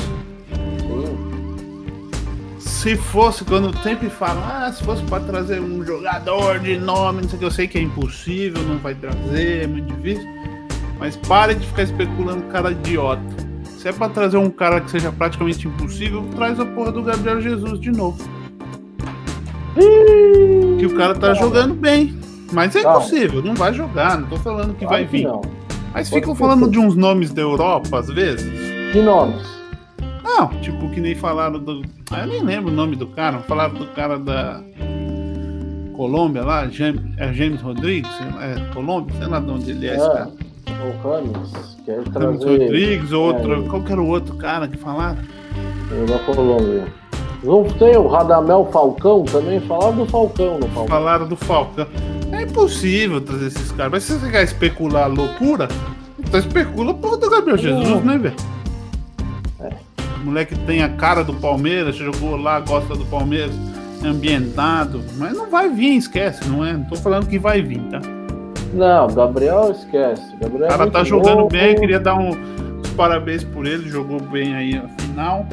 [2.60, 7.30] se fosse, quando sempre falam, ah, se fosse para trazer um jogador de nome, não
[7.30, 10.28] sei o que, eu sei que é impossível, não vai trazer, é muito difícil.
[10.98, 13.22] Mas pare de ficar especulando cara idiota.
[13.64, 17.40] Se é pra trazer um cara que seja praticamente impossível, traz a porra do Gabriel
[17.40, 18.22] Jesus de novo.
[20.78, 22.19] Que o cara tá jogando bem.
[22.52, 25.28] Mas é impossível, não vai jogar, não tô falando que vai vir.
[25.94, 28.52] Mas ficam falando de uns nomes da Europa às vezes.
[28.92, 29.60] Que nomes?
[30.24, 31.82] Não, tipo, que nem falaram do.
[32.12, 33.40] Ah, eu nem lembro o nome do cara.
[33.40, 34.62] Falaram do cara da
[35.94, 39.96] Colômbia lá, James, é James Rodrigues, é Colômbia, sei lá de onde ele é, é
[39.96, 40.32] esse cara.
[40.80, 42.20] O Camis, quer trazer...
[42.20, 43.66] Camis Rodrigues, outro.
[43.66, 45.18] É, qual que era o outro cara que falaram?
[45.92, 46.88] É da Colômbia.
[47.44, 49.60] Não tem o Radamel Falcão também?
[49.62, 50.88] Falaram do Falcão no Falcão.
[50.88, 51.88] Falaram do Falcão.
[52.32, 53.92] É impossível trazer esses caras.
[53.92, 55.68] Mas se você quer especular loucura,
[56.20, 58.36] então especula porra do Gabriel Jesus, né, velho?
[59.62, 59.70] É.
[60.22, 63.56] O moleque tem a cara do Palmeiras, jogou lá, gosta do Palmeiras,
[64.04, 65.02] ambientado.
[65.18, 66.74] Mas não vai vir, esquece, não é?
[66.74, 68.02] Não tô falando que vai vir, tá?
[68.74, 70.36] Não, Gabriel esquece.
[70.40, 71.50] Gabriel o cara é tá jogando novo.
[71.50, 75.48] bem, queria dar um, uns parabéns por ele, jogou bem aí a final.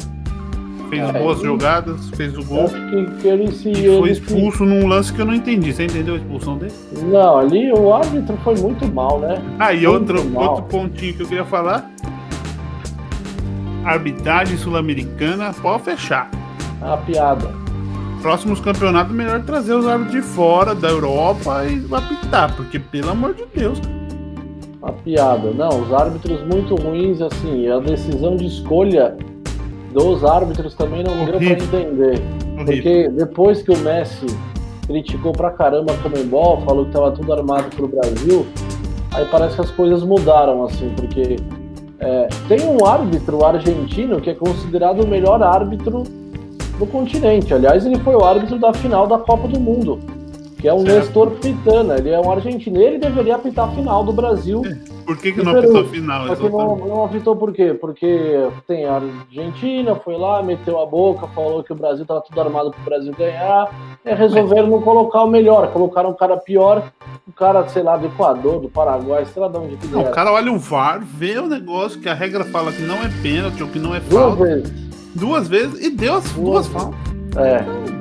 [0.88, 1.46] Fez boas ele...
[1.48, 2.68] jogadas, fez o gol.
[2.68, 5.72] Que, que ele se, e foi expulso num lance que eu não entendi.
[5.72, 6.72] Você entendeu a expulsão dele?
[7.10, 9.42] Não, ali o árbitro foi muito mal, né?
[9.58, 11.90] Ah, e outro, outro pontinho que eu queria falar.
[13.84, 16.30] Arbitragem sul-americana, pode fechar.
[16.82, 17.66] A piada
[18.26, 23.34] próximos campeonatos, melhor trazer os árbitros de fora da Europa e apitar, porque pelo amor
[23.34, 23.80] de Deus.
[24.82, 29.16] A piada, não, os árbitros muito ruins, assim, a decisão de escolha
[29.96, 32.20] dos árbitros também não deu pra entender.
[32.54, 32.64] Horrível.
[32.66, 34.26] Porque depois que o Messi
[34.86, 38.46] criticou pra caramba a Comembol, falou que tava tudo armado pro Brasil,
[39.14, 41.36] aí parece que as coisas mudaram, assim, porque
[41.98, 46.02] é, tem um árbitro argentino que é considerado o melhor árbitro
[46.78, 47.54] do continente.
[47.54, 49.98] Aliás, ele foi o árbitro da final da Copa do Mundo,
[50.58, 50.94] que é o certo.
[50.94, 51.96] Nestor Pitana.
[51.96, 52.80] Ele é um argentino.
[52.80, 54.62] Ele deveria apitar a final do Brasil.
[55.04, 56.26] Por que, que não apitou a final?
[56.26, 57.74] Não, não apitou por quê?
[57.74, 62.40] Porque tem a Argentina, foi lá, meteu a boca, falou que o Brasil estava tudo
[62.40, 63.70] armado para o Brasil ganhar.
[64.04, 66.92] E resolveram não colocar o melhor, colocaram um cara pior,
[67.28, 70.10] um cara, sei lá, do Equador, do Paraguai, sei lá de onde que não, O
[70.10, 73.62] cara olha o VAR, vê o negócio que a regra fala que não é pênalti
[73.62, 74.36] ou que não é falta.
[74.36, 74.86] Duas vezes
[75.16, 77.00] duas vezes e deu as duas, duas faltas.
[77.36, 77.95] É.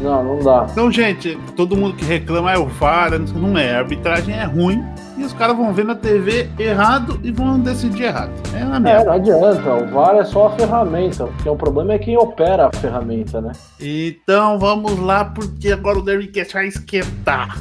[0.00, 0.66] Não, não dá.
[0.70, 3.74] Então, gente, todo mundo que reclama é o VAR, não é.
[3.74, 4.84] A arbitragem é ruim
[5.16, 8.32] e os caras vão ver na TV errado e vão decidir errado.
[8.52, 8.90] É merda.
[8.90, 9.74] É, não adianta.
[9.74, 13.52] O VAR é só a ferramenta, porque o problema é quem opera a ferramenta, né?
[13.80, 17.56] Então vamos lá, porque agora o Derrick vai esquentar.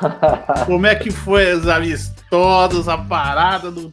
[0.66, 3.92] Como é que foi as amistosos, a parada do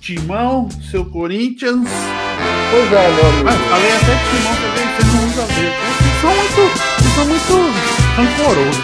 [0.00, 1.88] Timão, seu Corinthians?
[2.70, 3.44] Pois é, meu amigo.
[3.44, 6.15] Mas falei até que Timão também, você não usa ver.
[6.26, 6.58] São muito,
[6.98, 7.54] vocês são muito
[8.16, 8.78] rancorosos.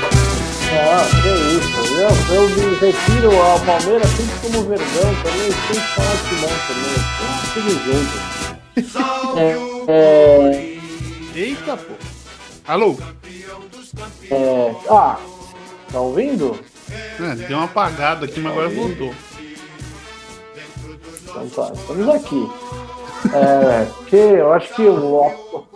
[0.74, 1.28] Ah, que
[1.58, 1.80] isso.
[1.96, 5.46] Eu, eu me refiro ao Palmeiras sempre como Verdão também.
[5.48, 6.96] Eu tenho que falar de Timão também.
[7.52, 9.38] Tudo junto.
[9.38, 9.42] é,
[9.88, 10.78] é...
[11.34, 11.94] Eita, pô.
[12.68, 12.96] Alô?
[14.30, 14.74] É...
[14.88, 15.18] Ah,
[15.90, 16.60] tá ouvindo?
[16.92, 19.12] É, deu uma apagada aqui, mas agora voltou.
[21.24, 22.50] Então tá, estamos aqui.
[23.34, 25.66] É, que eu acho que o,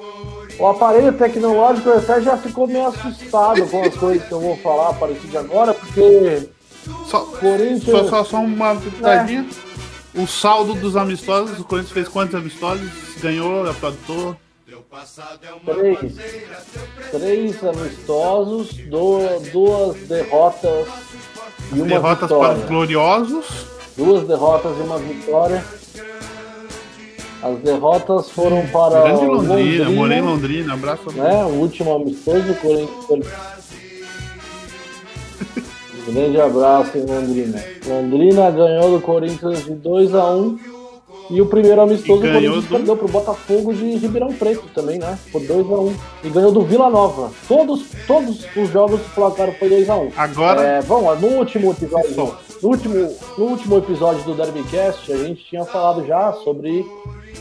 [0.58, 4.90] o aparelho tecnológico até já ficou meio assustado com as coisas que eu vou falar
[4.90, 6.48] a partir de agora, porque.
[7.06, 7.82] Só, Corinthians...
[7.84, 9.46] só, só, só uma pitadinha.
[10.14, 10.20] É.
[10.20, 12.88] O saldo dos amistosos, o Corinthians fez quantos amistosos?
[13.20, 14.36] Ganhou, apontou?
[15.64, 16.14] Três.
[17.10, 20.88] Três amistosos, duas, duas derrotas
[21.72, 22.54] e uma derrotas vitória.
[22.54, 23.66] para os gloriosos.
[23.96, 25.64] Duas derrotas e uma vitória.
[27.46, 29.02] As derrotas foram para.
[29.02, 31.12] Grande Londrina, Londrina morei em Londrina, abraço.
[31.12, 33.26] Né, o último amistoso, Corinthians.
[36.08, 37.64] Grande abraço em Londrina.
[37.86, 40.58] Londrina ganhou do Corinthians de 2 a 1
[41.30, 42.70] e o primeiro amistoso o Corinthians do...
[42.70, 45.16] perdeu pro Botafogo de Ribeirão Preto também, né?
[45.30, 45.94] Por 2 a 1
[46.24, 47.30] E ganhou do Vila Nova.
[47.46, 50.62] Todos, todos os jogos o placar foi 2 a 1 Agora.
[50.62, 52.36] É, bom, no último episódio.
[52.62, 56.84] No último, no último episódio do Derbycast, a gente tinha falado já sobre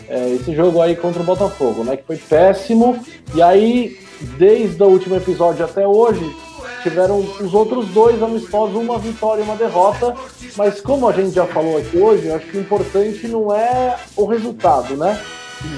[0.07, 1.97] é, esse jogo aí contra o Botafogo, né?
[1.97, 2.99] Que foi péssimo.
[3.33, 3.99] E aí,
[4.37, 6.35] desde o último episódio até hoje,
[6.83, 10.15] tiveram os outros dois amistosos, uma vitória e uma derrota.
[10.55, 14.25] Mas como a gente já falou aqui hoje, acho que o importante não é o
[14.25, 15.19] resultado, né?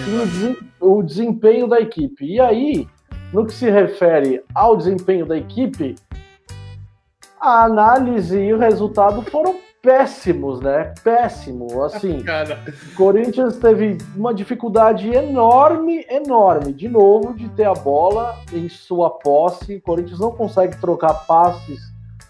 [0.04, 2.26] Sim o desempenho da equipe.
[2.26, 2.88] E aí,
[3.34, 5.96] no que se refere ao desempenho da equipe,
[7.40, 10.94] a análise e o resultado foram péssimos, né?
[11.04, 11.84] Péssimo.
[11.84, 12.60] Assim, Cara,
[12.96, 19.80] Corinthians teve uma dificuldade enorme, enorme, de novo, de ter a bola em sua posse.
[19.82, 21.80] Corinthians não consegue trocar passes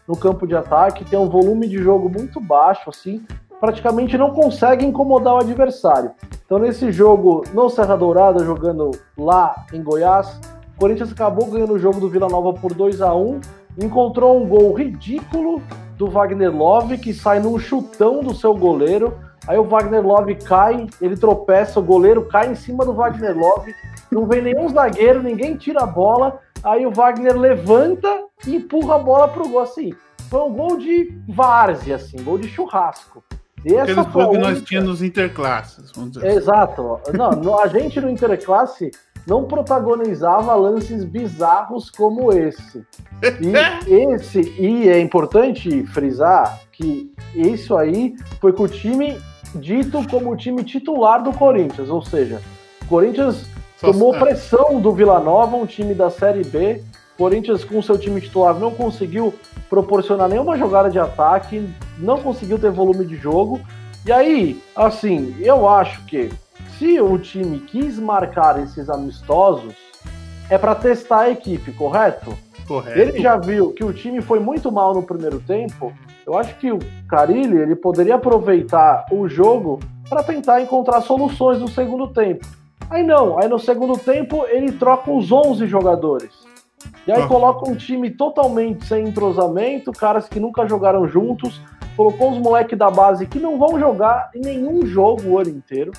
[0.07, 3.25] no campo de ataque, tem um volume de jogo muito baixo, assim,
[3.59, 6.11] praticamente não consegue incomodar o adversário.
[6.45, 10.39] Então, nesse jogo, no Serra Dourada, jogando lá em Goiás,
[10.75, 13.41] o Corinthians acabou ganhando o jogo do Vila Nova por 2 a 1
[13.85, 15.61] encontrou um gol ridículo
[15.97, 19.17] do Wagner Love, que sai num chutão do seu goleiro.
[19.47, 23.73] Aí o Wagner Love cai, ele tropeça, o goleiro cai em cima do Wagner Love.
[24.11, 26.39] Não vem nenhum zagueiro, ninguém tira a bola.
[26.63, 28.07] Aí o Wagner levanta
[28.45, 29.61] e empurra a bola pro gol.
[29.61, 29.93] Assim,
[30.29, 33.23] foi um gol de várzea, assim, gol de churrasco.
[33.65, 35.91] E essa aqueles foi gol que nós tínhamos nos interclasses.
[35.95, 36.37] Vamos dizer assim.
[36.37, 36.99] Exato.
[37.13, 38.91] Não, no- a gente no Interclasse
[39.27, 42.85] não protagonizava lances bizarros como esse.
[43.41, 49.19] E esse, e é importante frisar que isso aí foi com o time
[49.53, 52.41] dito como o time titular do Corinthians, ou seja,
[52.83, 53.45] o Corinthians
[53.81, 56.81] tomou pressão do Vila Nova, um time da Série B.
[57.17, 59.33] Corinthians, com seu time titular, não conseguiu
[59.69, 61.67] proporcionar nenhuma jogada de ataque,
[61.97, 63.59] não conseguiu ter volume de jogo.
[64.05, 66.29] E aí, assim, eu acho que
[66.77, 69.75] se o time quis marcar esses amistosos,
[70.49, 72.37] é para testar a equipe, correto?
[72.67, 72.99] correto.
[72.99, 75.93] Ele já viu que o time foi muito mal no primeiro tempo.
[76.25, 81.67] Eu acho que o Carilli ele poderia aproveitar o jogo para tentar encontrar soluções no
[81.69, 82.45] segundo tempo.
[82.89, 86.31] Aí não, aí no segundo tempo ele troca os 11 jogadores.
[87.05, 87.27] E aí Ah.
[87.27, 91.61] coloca um time totalmente sem entrosamento, caras que nunca jogaram juntos,
[91.95, 95.91] colocou os moleques da base que não vão jogar em nenhum jogo o ano inteiro,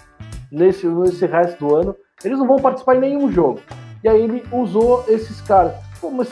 [0.51, 1.97] nesse, nesse resto do ano.
[2.25, 3.61] Eles não vão participar em nenhum jogo.
[4.03, 5.75] E aí ele usou esses caras.
[6.01, 6.31] Pô, mas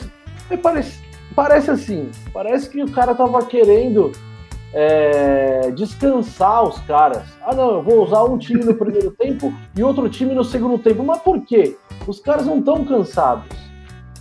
[0.61, 0.99] parece,
[1.35, 4.11] parece assim, parece que o cara tava querendo
[4.73, 7.23] é, descansar os caras.
[7.45, 10.77] Ah, não, eu vou usar um time no primeiro tempo e outro time no segundo
[10.77, 11.03] tempo.
[11.03, 11.77] Mas por quê?
[12.05, 13.55] Os caras não estão cansados.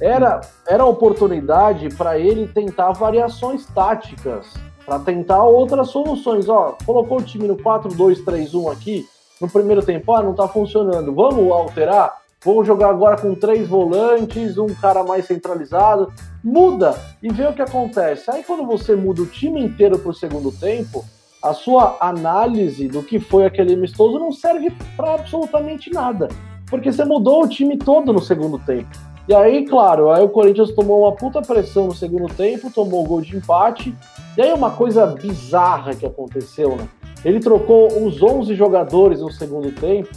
[0.00, 4.52] Era, era a oportunidade para ele tentar variações táticas,
[4.84, 6.48] para tentar outras soluções.
[6.48, 9.06] Ó, colocou o time no 4-2-3-1 aqui
[9.40, 11.14] no primeiro tempo, ah, não tá funcionando.
[11.14, 12.14] Vamos alterar?
[12.44, 16.12] Vamos jogar agora com três volantes, um cara mais centralizado.
[16.44, 18.30] Muda e vê o que acontece.
[18.30, 21.04] Aí quando você muda o time inteiro pro segundo tempo,
[21.42, 26.28] a sua análise do que foi aquele amistoso não serve para absolutamente nada.
[26.68, 28.96] Porque você mudou o time todo no segundo tempo.
[29.28, 33.06] E aí, claro, aí o Corinthians tomou uma puta pressão no segundo tempo, tomou o
[33.06, 33.94] gol de empate.
[34.36, 36.88] E aí uma coisa bizarra que aconteceu, né?
[37.24, 40.10] Ele trocou os 11 jogadores no segundo tempo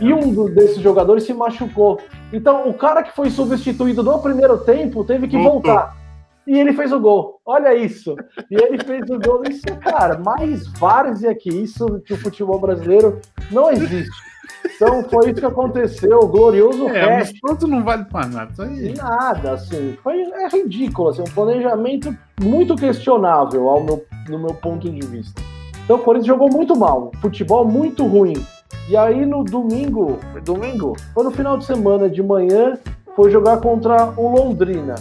[0.00, 1.98] e um desses jogadores se machucou.
[2.32, 5.52] Então, o cara que foi substituído no primeiro tempo teve que Voltou.
[5.52, 5.96] voltar.
[6.46, 7.40] E ele fez o gol.
[7.44, 8.14] Olha isso.
[8.50, 9.42] E ele fez o gol.
[9.48, 14.10] Isso, cara, mais várzea que isso que o futebol brasileiro não existe.
[14.76, 16.18] Então, foi isso que aconteceu.
[16.20, 17.32] O glorioso É, resto.
[17.32, 18.50] mas pronto não vale pra nada.
[18.52, 18.94] Isso aí.
[18.94, 19.96] nada, assim.
[20.02, 25.40] Foi, é ridículo, assim, um planejamento muito questionável ao meu, no meu ponto de vista.
[25.84, 28.34] Então o Corinthians jogou muito mal, futebol muito ruim.
[28.88, 30.96] E aí no domingo, foi domingo?
[31.12, 32.78] Foi no final de semana de manhã,
[33.16, 34.94] foi jogar contra o Londrina.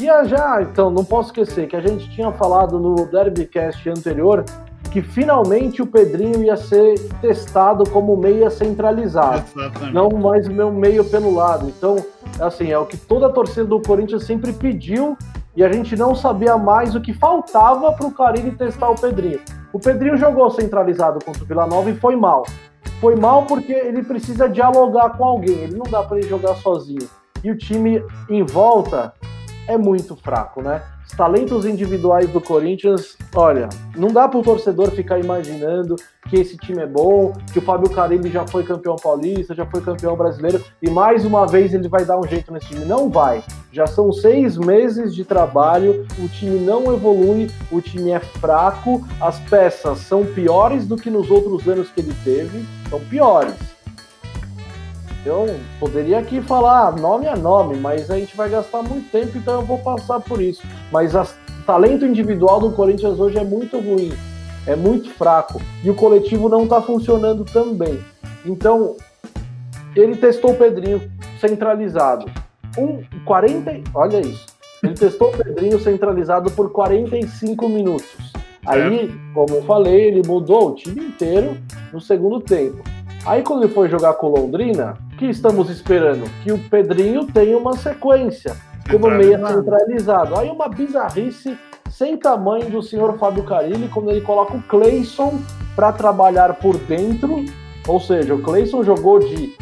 [0.00, 4.44] E já, então, não posso esquecer que a gente tinha falado no Derbycast anterior
[4.88, 9.92] que finalmente o Pedrinho ia ser testado como meia centralizado Exatamente.
[9.92, 11.68] não mais o meu meio pelo lado.
[11.68, 11.96] Então,
[12.40, 15.16] assim, é o que toda a torcida do Corinthians sempre pediu
[15.54, 19.40] e a gente não sabia mais o que faltava para o Carilli testar o Pedrinho.
[19.72, 22.44] O Pedrinho jogou centralizado contra o Vila Nova e foi mal.
[23.00, 27.08] Foi mal porque ele precisa dialogar com alguém, ele não dá para ele jogar sozinho.
[27.44, 29.12] E o time em volta
[29.66, 30.82] é muito fraco, né?
[31.10, 35.96] Os talentos individuais do Corinthians, olha, não dá para o torcedor ficar imaginando
[36.28, 39.80] que esse time é bom, que o Fábio Carilli já foi campeão paulista, já foi
[39.80, 42.84] campeão brasileiro e mais uma vez ele vai dar um jeito nesse time.
[42.84, 43.42] Não vai.
[43.72, 49.40] Já são seis meses de trabalho, o time não evolui, o time é fraco, as
[49.40, 53.77] peças são piores do que nos outros anos que ele teve, são piores.
[55.24, 59.60] Eu poderia aqui falar nome a nome, mas a gente vai gastar muito tempo, então
[59.60, 60.62] eu vou passar por isso.
[60.92, 61.26] Mas o
[61.66, 64.12] talento individual do Corinthians hoje é muito ruim,
[64.66, 65.60] é muito fraco.
[65.82, 67.98] E o coletivo não está funcionando também.
[68.46, 68.96] Então,
[69.94, 71.10] ele testou o Pedrinho
[71.40, 72.30] centralizado.
[72.76, 74.46] Um 40, olha isso.
[74.82, 78.32] Ele testou o Pedrinho centralizado por 45 minutos.
[78.64, 81.56] Aí, como eu falei, ele mudou o time inteiro
[81.92, 82.82] no segundo tempo.
[83.26, 86.24] Aí quando ele foi jogar com Londrina, o que estamos esperando?
[86.42, 88.56] Que o Pedrinho tenha uma sequência
[88.90, 90.38] como meia centralizado.
[90.38, 91.58] Aí uma bizarrice
[91.90, 95.38] sem tamanho do senhor Fábio Carilli quando ele coloca o Cleison
[95.74, 97.44] para trabalhar por dentro.
[97.86, 99.54] Ou seja, o Cleison jogou de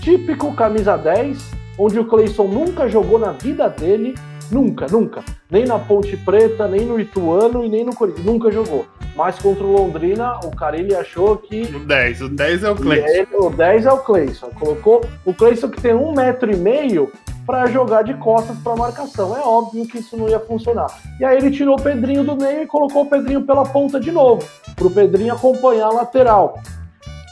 [0.00, 4.14] típico camisa 10, onde o Cleison nunca jogou na vida dele,
[4.50, 5.22] nunca, nunca.
[5.50, 8.86] Nem na Ponte Preta, nem no Ituano e nem no Corinthians, nunca jogou.
[9.20, 11.60] Mas contra o Londrina, o Carilli achou que.
[11.76, 13.26] O 10, o 10 é o Cleison.
[13.34, 14.48] o 10 é o Cleison.
[14.58, 17.12] Colocou o Cleison que tem um metro e meio
[17.44, 19.36] para jogar de costas para marcação.
[19.36, 20.86] É óbvio que isso não ia funcionar.
[21.20, 24.10] E aí ele tirou o Pedrinho do meio e colocou o Pedrinho pela ponta de
[24.10, 24.42] novo,
[24.74, 26.58] para o Pedrinho acompanhar a lateral.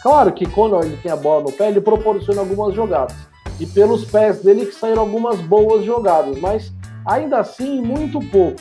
[0.02, 3.16] Claro que quando ele tem a bola no pé, ele proporciona algumas jogadas.
[3.58, 6.70] E pelos pés dele que saíram algumas boas jogadas, mas
[7.06, 8.60] ainda assim muito pouco.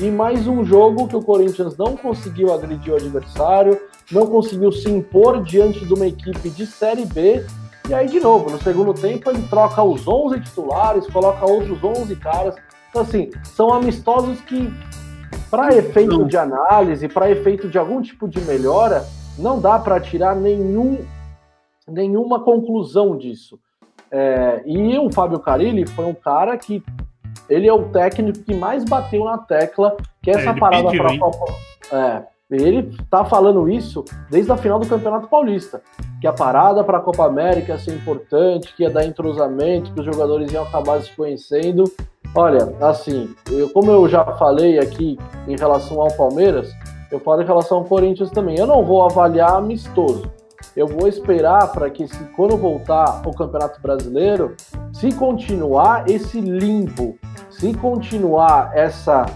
[0.00, 3.80] E mais um jogo que o Corinthians não conseguiu agredir o adversário,
[4.12, 7.44] não conseguiu se impor diante de uma equipe de Série B
[7.88, 12.14] e aí, de novo, no segundo tempo, ele troca os 11 titulares, coloca outros 11
[12.16, 12.54] caras.
[12.90, 14.70] Então, assim, são amistosos que,
[15.50, 19.06] para efeito de análise, para efeito de algum tipo de melhora,
[19.38, 20.98] não dá para tirar nenhum,
[21.88, 23.58] nenhuma conclusão disso.
[24.10, 26.84] É, e o Fábio Carilli foi um cara que
[27.48, 31.18] ele é o técnico que mais bateu na tecla que essa é, parada para a
[31.18, 31.54] Copa.
[31.92, 35.82] É, ele tá falando isso desde a final do Campeonato Paulista,
[36.20, 40.00] que a parada para a Copa América ia ser importante, que ia dar entrosamento, que
[40.00, 41.84] os jogadores iam acabar se conhecendo.
[42.34, 46.70] Olha, assim, eu, como eu já falei aqui em relação ao Palmeiras,
[47.10, 48.58] eu falo em relação ao Corinthians também.
[48.58, 50.30] Eu não vou avaliar amistoso.
[50.78, 54.54] Eu vou esperar para que, se, quando voltar o Campeonato Brasileiro,
[54.92, 57.18] se continuar esse limbo,
[57.50, 59.26] se continuar essa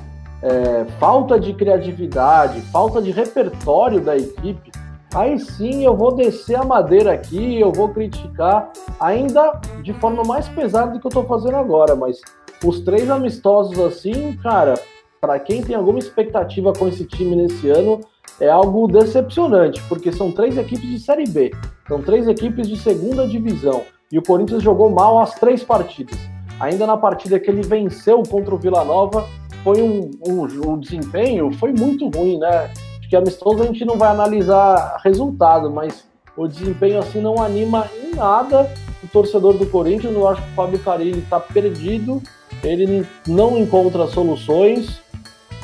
[0.40, 4.70] é, falta de criatividade, falta de repertório da equipe,
[5.12, 8.70] aí sim eu vou descer a madeira aqui, eu vou criticar,
[9.00, 12.20] ainda de forma mais pesada do que eu estou fazendo agora, mas
[12.64, 14.74] os três amistosos assim, cara,
[15.22, 18.00] para quem tem alguma expectativa com esse time nesse ano,
[18.40, 21.52] é algo decepcionante, porque são três equipes de Série B,
[21.86, 26.18] são três equipes de segunda divisão, e o Corinthians jogou mal as três partidas.
[26.58, 29.28] Ainda na partida que ele venceu contra o Vila Nova,
[29.62, 32.68] foi um, um, um desempenho foi muito ruim, né?
[32.98, 36.04] Acho que amistoso a gente não vai analisar resultado, mas
[36.36, 38.68] o desempenho assim não anima em nada
[39.00, 40.12] o torcedor do Corinthians.
[40.12, 42.20] Eu acho que o Fábio Carilli está perdido,
[42.64, 45.00] ele não encontra soluções,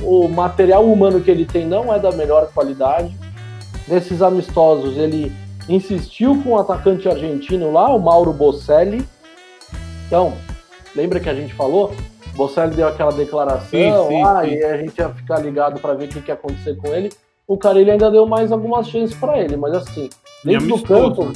[0.02, 3.14] o material humano que ele tem não é da melhor qualidade.
[3.86, 5.32] Nesses amistosos, ele
[5.68, 9.06] insistiu com o atacante argentino lá, o Mauro Bocelli.
[10.06, 10.32] Então,
[10.94, 11.92] lembra que a gente falou?
[12.34, 14.50] Bocelli deu aquela declaração, sim, sim, ah, sim.
[14.52, 17.10] e a gente ia ficar ligado para ver o que, que ia acontecer com ele.
[17.46, 20.08] O cara ele ainda deu mais algumas chances para ele, mas assim,
[20.44, 21.32] dentro do campo.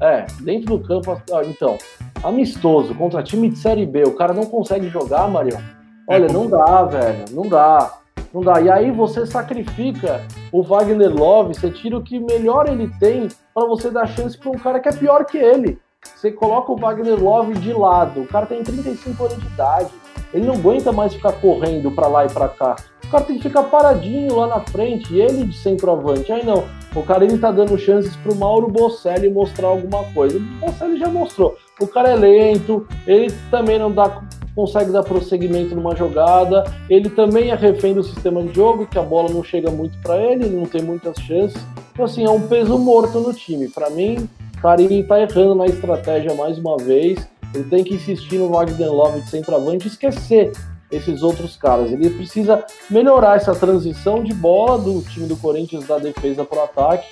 [0.00, 1.78] É, dentro do campo, então,
[2.22, 5.60] amistoso, contra time de Série B, o cara não consegue jogar, Marião.
[6.08, 7.98] Olha, é não dá, velho, não dá.
[8.36, 8.60] Não dá.
[8.60, 10.20] E aí você sacrifica
[10.52, 14.50] o Wagner Love, você tira o que melhor ele tem para você dar chance para
[14.50, 15.78] um cara que é pior que ele.
[16.04, 19.90] Você coloca o Wagner Love de lado, o cara tem 35 anos de idade
[20.32, 22.76] ele não aguenta mais ficar correndo para lá e para cá.
[23.04, 26.32] O cara tem que ficar paradinho lá na frente, e ele de centroavante.
[26.32, 26.64] Aí não,
[26.94, 30.38] o cara ele tá dando chances pro Mauro Bocelli mostrar alguma coisa.
[30.38, 31.56] O Bocelli já mostrou.
[31.80, 34.20] O cara é lento, ele também não dá,
[34.56, 39.02] consegue dar prosseguimento numa jogada, ele também é refém do sistema de jogo, que a
[39.02, 41.62] bola não chega muito para ele, ele não tem muitas chances.
[41.92, 43.68] Então, assim, é um peso morto no time.
[43.68, 47.94] Para mim, o cara ele tá errando na estratégia mais uma vez ele tem que
[47.94, 50.52] insistir no Wagner Love de centroavante e esquecer
[50.90, 51.90] esses outros caras.
[51.90, 56.64] Ele precisa melhorar essa transição de bola do time do Corinthians da defesa para o
[56.64, 57.08] ataque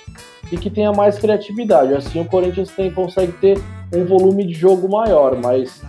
[0.51, 1.93] e que tenha mais criatividade.
[1.93, 3.57] Assim o Corinthians tem, consegue ter
[3.93, 5.81] um volume de jogo maior, mas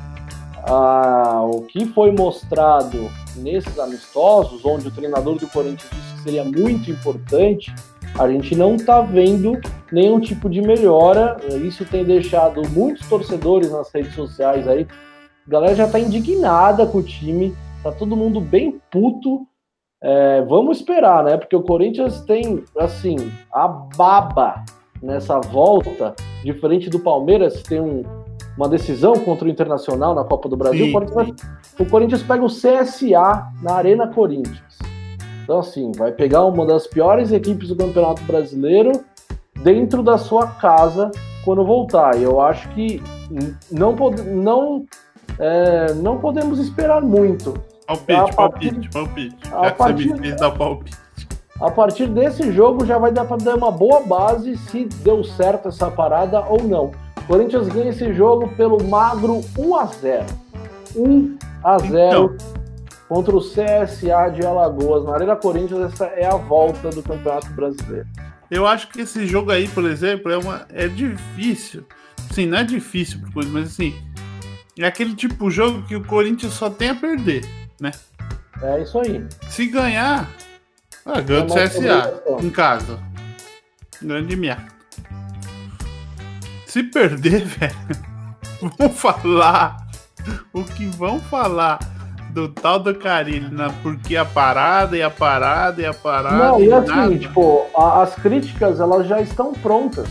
[0.67, 6.45] ah, o que foi mostrado nesses amistosos, onde o treinador do Corinthians disse que seria
[6.45, 7.73] muito importante,
[8.19, 9.61] a gente não está vendo
[9.93, 11.37] nenhum tipo de melhora.
[11.63, 14.87] Isso tem deixado muitos torcedores nas redes sociais aí.
[15.47, 19.47] A galera já está indignada com o time, tá todo mundo bem puto.
[20.03, 21.37] É, vamos esperar, né?
[21.37, 23.17] Porque o Corinthians tem, assim,
[23.53, 24.65] a baba
[25.03, 28.03] nessa volta, diferente do Palmeiras, tem um,
[28.57, 30.87] uma decisão contra o Internacional na Copa do Brasil.
[30.87, 31.49] Sim, o, Corinthians,
[31.79, 34.79] o Corinthians pega o CSA na Arena Corinthians.
[35.45, 38.93] Então, assim, vai pegar uma das piores equipes do Campeonato Brasileiro
[39.63, 41.11] dentro da sua casa
[41.45, 42.17] quando voltar.
[42.17, 43.01] E eu acho que
[43.71, 44.85] não, não,
[45.39, 47.55] é, não podemos esperar muito.
[47.87, 49.37] Palpite, partir, palpite, palpite.
[49.53, 50.99] A partir, dar palpite.
[51.61, 55.69] A partir desse jogo já vai dar para dar uma boa base se deu certo
[55.69, 56.91] essa parada ou não.
[57.27, 60.27] Corinthians ganha esse jogo pelo magro 1 a 0.
[60.97, 62.37] 1 a 0.
[62.37, 62.57] Então
[63.09, 68.07] contra o CSA de Alagoas, na Arena Corinthians, essa é a volta do Campeonato Brasileiro.
[68.51, 71.85] Eu acho que esse jogo aí, por exemplo, é, uma, é difícil.
[72.33, 73.95] Sim, não é difícil, mas assim,
[74.79, 77.45] é aquele tipo de jogo que o Corinthians só tem a perder,
[77.81, 77.93] né?
[78.63, 79.25] É isso aí.
[79.49, 80.29] Se ganhar,
[81.05, 82.99] ah, ganha do CSA em casa.
[84.03, 84.76] Grande merda.
[86.77, 87.75] Se perder, velho,
[88.79, 89.79] vão falar
[90.53, 91.79] o que vão falar
[92.35, 96.37] do tal do Carilho, na, porque a parada e a parada e a parada.
[96.37, 97.19] Não, e, e assim, nada.
[97.19, 100.07] tipo, a, as críticas elas já estão prontas.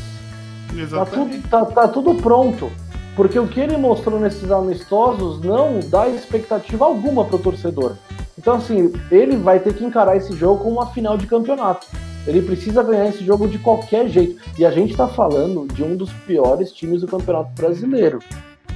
[0.76, 1.42] Exatamente.
[1.44, 2.72] Tá tudo, tá, tá tudo pronto.
[3.16, 7.94] Porque o que ele mostrou nesses amistosos não dá expectativa alguma pro torcedor.
[8.36, 11.86] Então, assim, ele vai ter que encarar esse jogo como uma final de campeonato.
[12.28, 14.42] Ele precisa ganhar esse jogo de qualquer jeito.
[14.58, 18.20] E a gente está falando de um dos piores times do Campeonato Brasileiro.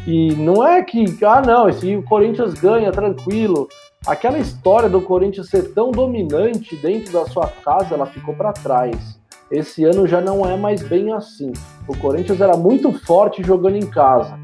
[0.05, 3.67] E não é que, ah, não, se o Corinthians ganha tranquilo.
[4.07, 9.19] Aquela história do Corinthians ser tão dominante dentro da sua casa, ela ficou para trás.
[9.51, 11.51] Esse ano já não é mais bem assim.
[11.87, 14.39] O Corinthians era muito forte jogando em casa.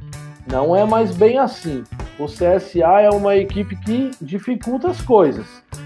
[0.52, 1.84] Não é mais bem assim.
[2.20, 5.46] O CSA é uma equipe que dificulta as coisas.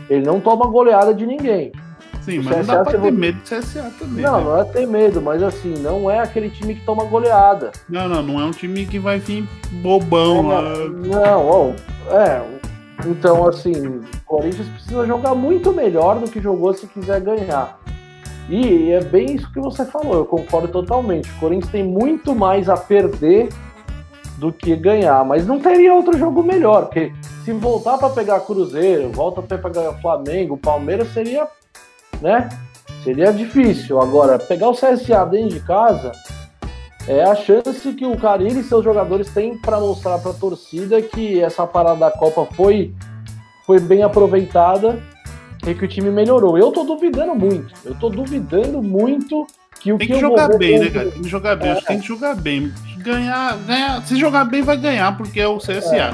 [0.10, 1.72] Ele não toma goleada de ninguém.
[2.30, 4.24] Sim, mas CSA não dá pra ter medo do CSA também.
[4.24, 4.44] Não, né?
[4.44, 7.72] não é ter medo, mas assim, não é aquele time que toma goleada.
[7.90, 9.48] Não, não, não é um time que vai vir
[9.82, 10.62] bobão lá.
[10.62, 11.72] Não, ó,
[12.14, 12.42] é.
[13.06, 17.80] Então, assim, o Corinthians precisa jogar muito melhor do que jogou se quiser ganhar.
[18.50, 21.30] E é bem isso que você falou, eu concordo totalmente.
[21.32, 23.50] O Corinthians tem muito mais a perder
[24.40, 27.12] do que ganhar, mas não teria outro jogo melhor, porque
[27.44, 31.48] se voltar para pegar Cruzeiro, volta para pegar Flamengo, Palmeiras seria,
[32.22, 32.50] né?
[33.04, 34.00] Seria difícil.
[34.02, 36.12] Agora, pegar o CSA dentro de casa
[37.08, 41.02] é a chance que o Carilli e seus jogadores têm para mostrar para a torcida
[41.02, 42.94] que essa parada da Copa foi
[43.66, 45.00] foi bem aproveitada
[45.68, 46.58] e que o time melhorou.
[46.58, 47.74] Eu tô duvidando muito.
[47.86, 49.46] Eu tô duvidando muito
[49.80, 51.12] que o tem que, que jogar bem, né, cara?
[51.12, 51.70] Tem que jogar bem.
[51.70, 51.76] É.
[51.76, 52.74] Tem que jogar bem.
[52.98, 54.06] Ganhar, ganhar.
[54.06, 55.96] Se jogar bem, vai ganhar, porque é o CSA.
[55.96, 56.14] É.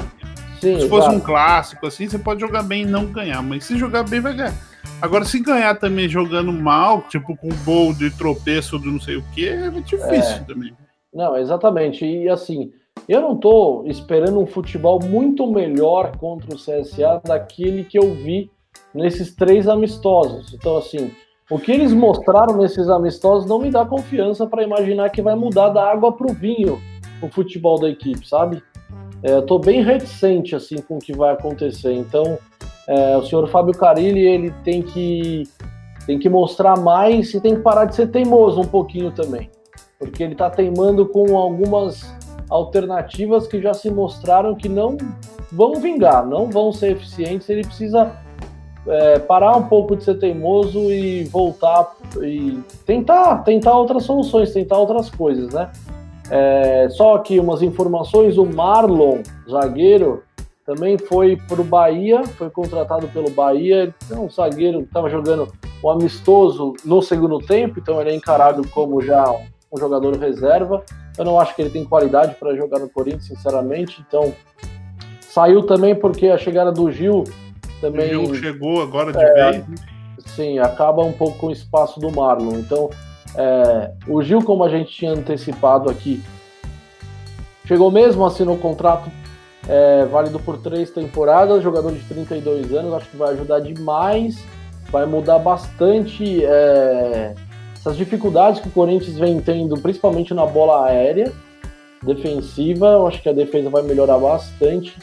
[0.60, 1.16] Sim, se fosse exato.
[1.16, 3.42] um clássico assim, você pode jogar bem e não ganhar.
[3.42, 4.54] Mas se jogar bem, vai ganhar.
[5.00, 9.24] Agora, se ganhar também jogando mal, tipo com gol de tropeço do não sei o
[9.34, 10.44] que, é difícil é.
[10.46, 10.74] também.
[11.12, 12.04] Não, exatamente.
[12.04, 12.72] E assim,
[13.08, 18.50] eu não tô esperando um futebol muito melhor contra o CSA daquele que eu vi
[18.92, 20.52] nesses três amistosos.
[20.54, 21.10] Então, assim,
[21.50, 25.68] o que eles mostraram nesses amistosos não me dá confiança para imaginar que vai mudar
[25.68, 26.80] da água para o vinho
[27.22, 28.62] o futebol da equipe, sabe?
[29.22, 31.92] É, Estou bem reticente assim com o que vai acontecer.
[31.92, 32.38] Então,
[32.88, 35.44] é, o senhor Fábio Carilli ele tem que
[36.06, 39.50] tem que mostrar mais e tem que parar de ser teimoso um pouquinho também,
[39.98, 42.14] porque ele está teimando com algumas
[42.48, 44.96] alternativas que já se mostraram que não
[45.50, 47.48] vão vingar, não vão ser eficientes.
[47.48, 48.12] Ele precisa
[48.86, 54.78] é, parar um pouco de ser teimoso e voltar e tentar, tentar outras soluções, tentar
[54.78, 55.70] outras coisas, né?
[56.30, 60.24] É, só que umas informações, o Marlon, zagueiro,
[60.66, 65.48] também foi para o Bahia, foi contratado pelo Bahia, então um zagueiro que estava jogando
[65.80, 69.30] o um amistoso no segundo tempo, então ele é encarado como já
[69.72, 70.82] um jogador reserva.
[71.16, 74.34] Eu não acho que ele tem qualidade para jogar no Corinthians, sinceramente, então
[75.20, 77.22] saiu também porque a chegada do Gil
[77.80, 78.16] também.
[78.16, 79.68] O Gil chegou agora de é, vez.
[79.68, 79.76] Né?
[80.26, 82.58] Sim, acaba um pouco com o espaço do Marlon.
[82.58, 82.90] Então,
[83.36, 86.20] é, o Gil, como a gente tinha antecipado aqui,
[87.64, 89.08] chegou mesmo, assinou o contrato
[89.68, 94.42] é, válido por três temporadas, jogador de 32 anos, acho que vai ajudar demais,
[94.90, 97.34] vai mudar bastante é,
[97.74, 101.32] essas dificuldades que o Corinthians vem tendo, principalmente na bola aérea
[102.02, 104.94] defensiva, eu acho que a defesa vai melhorar bastante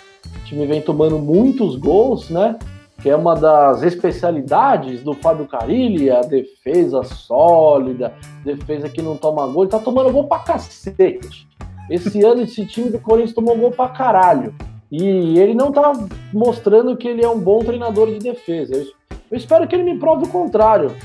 [0.53, 2.57] time vem tomando muitos gols, né?
[3.01, 8.13] Que é uma das especialidades do Fábio Carilli, a defesa sólida,
[8.45, 9.63] defesa que não toma gol.
[9.63, 11.47] Ele tá tomando gol pra cacete.
[11.89, 14.53] Esse ano esse time do Corinthians tomou gol pra caralho.
[14.91, 15.91] E ele não tá
[16.31, 18.75] mostrando que ele é um bom treinador de defesa.
[18.75, 18.85] Eu,
[19.31, 20.95] eu espero que ele me prove o contrário.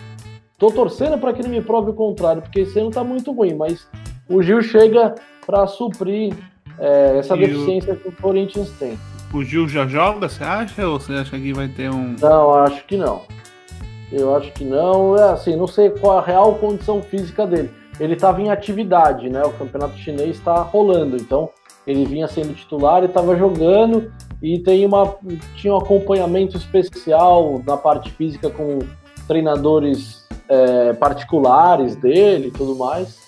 [0.59, 3.55] Tô torcendo para que ele me prove o contrário, porque esse ano tá muito ruim,
[3.55, 3.89] mas
[4.29, 5.15] o Gil chega
[5.47, 6.35] para suprir
[6.79, 7.97] é, essa e deficiência o...
[7.97, 8.99] que o Corinthians tem.
[9.33, 10.87] O Gil já joga, você acha?
[10.87, 12.17] Ou você acha que vai ter um.
[12.21, 13.23] Não, acho que não.
[14.11, 15.17] Eu acho que não.
[15.17, 17.71] É assim, não sei qual a real condição física dele.
[18.01, 19.43] Ele estava em atividade, né?
[19.43, 21.51] O campeonato chinês está rolando, então
[21.87, 25.17] ele vinha sendo titular e estava jogando e tem uma
[25.57, 28.79] tinha um acompanhamento especial na parte física com
[29.27, 33.19] treinadores é, particulares dele e tudo mais.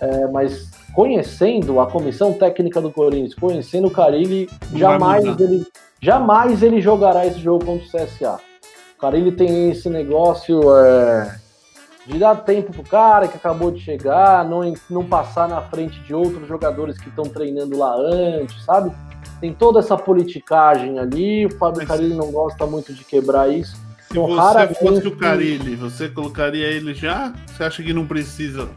[0.00, 5.66] É, mas conhecendo a comissão técnica do Corinthians, conhecendo o Carilli, jamais ele,
[6.00, 8.40] jamais ele jogará esse jogo contra o CSA.
[8.96, 11.36] O cara ele tem esse negócio é,
[12.06, 16.14] de dar tempo pro cara que acabou de chegar, não, não passar na frente de
[16.14, 18.92] outros jogadores que estão treinando lá antes, sabe?
[19.40, 21.88] Tem toda essa politicagem ali, o Fábio Mas...
[21.88, 23.76] Carilli não gosta muito de quebrar isso.
[24.08, 24.78] Se então, você raramente...
[24.78, 27.32] fosse o Carilli, você colocaria ele já?
[27.46, 28.68] Você acha que não precisa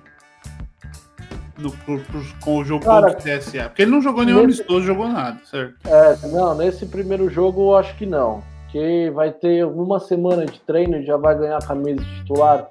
[1.57, 3.63] no, pro, pro, com o jogo Cara, contra o CSA?
[3.65, 4.61] Porque ele não jogou nenhum nesse...
[4.61, 5.75] amistoso, jogou nada, certo?
[5.85, 8.41] É, não, nesse primeiro jogo eu acho que não.
[8.69, 12.67] Que vai ter uma semana de treino já vai ganhar a camisa titular.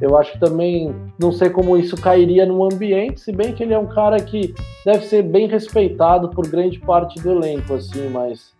[0.00, 3.74] Eu acho que também não sei como isso cairia no ambiente, se bem que ele
[3.74, 8.52] é um cara que deve ser bem respeitado por grande parte do elenco, assim, mas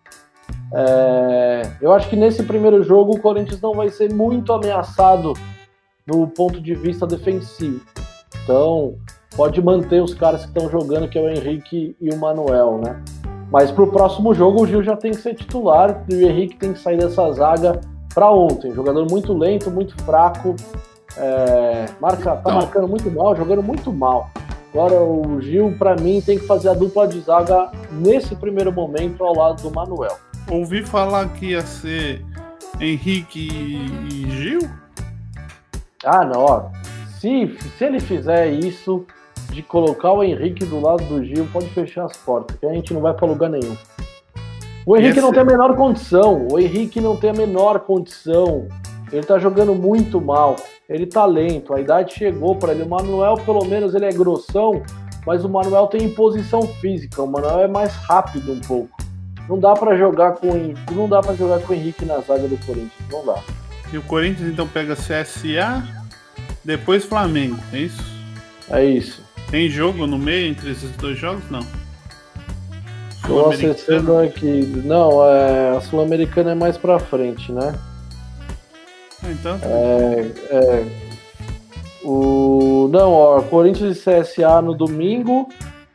[0.75, 5.33] é, eu acho que nesse primeiro jogo o Corinthians não vai ser muito ameaçado
[6.07, 7.81] no ponto de vista defensivo.
[8.43, 8.95] Então,
[9.37, 13.03] pode manter os caras que estão jogando, que é o Henrique e o Manuel, né?
[13.51, 16.57] Mas para o próximo jogo o Gil já tem que ser titular e o Henrique
[16.57, 17.81] tem que sair dessa zaga
[18.15, 18.73] para ontem.
[18.75, 20.55] Jogador muito lento, muito fraco,
[21.17, 22.61] é, marca, tá Não.
[22.61, 24.31] marcando muito mal, jogando muito mal.
[24.73, 29.25] Agora o Gil, para mim, tem que fazer a dupla de zaga nesse primeiro momento
[29.25, 30.17] ao lado do Manuel.
[30.51, 32.25] Ouvi falar que ia ser
[32.81, 33.49] Henrique
[34.11, 34.61] e Gil?
[36.05, 36.71] Ah, não, ó.
[37.19, 39.05] Se, se ele fizer isso,
[39.51, 42.93] de colocar o Henrique do lado do Gil, pode fechar as portas, que a gente
[42.93, 43.77] não vai para lugar nenhum.
[44.87, 45.21] O Henrique Esse...
[45.21, 46.47] não tem a menor condição.
[46.51, 48.69] O Henrique não tem a menor condição.
[49.13, 50.57] Ele tá jogando muito mal.
[50.89, 51.75] Ele tá lento.
[51.75, 52.83] A idade chegou para ele.
[52.83, 54.83] O Manuel, pelo menos, ele é grossão,
[55.27, 57.23] mas o Manuel tem imposição física.
[57.23, 58.97] O Manuel é mais rápido um pouco.
[59.49, 60.49] Não dá para jogar com
[60.93, 62.93] não dá para jogar com o Henrique na zaga do Corinthians.
[63.11, 63.43] Não dá.
[63.93, 65.83] E o Corinthians então pega CSA,
[66.63, 68.05] depois Flamengo, é isso?
[68.71, 69.23] É isso.
[69.51, 71.43] Tem jogo no meio entre esses dois jogos?
[71.51, 71.65] Não.
[73.27, 74.71] Tô acessando aqui.
[74.85, 77.75] Não, é, a Sul-Americana é mais pra frente, né?
[79.23, 79.59] Ah, então.
[79.63, 80.85] É, é,
[82.05, 85.49] o, não, ó, Corinthians e CSA no domingo.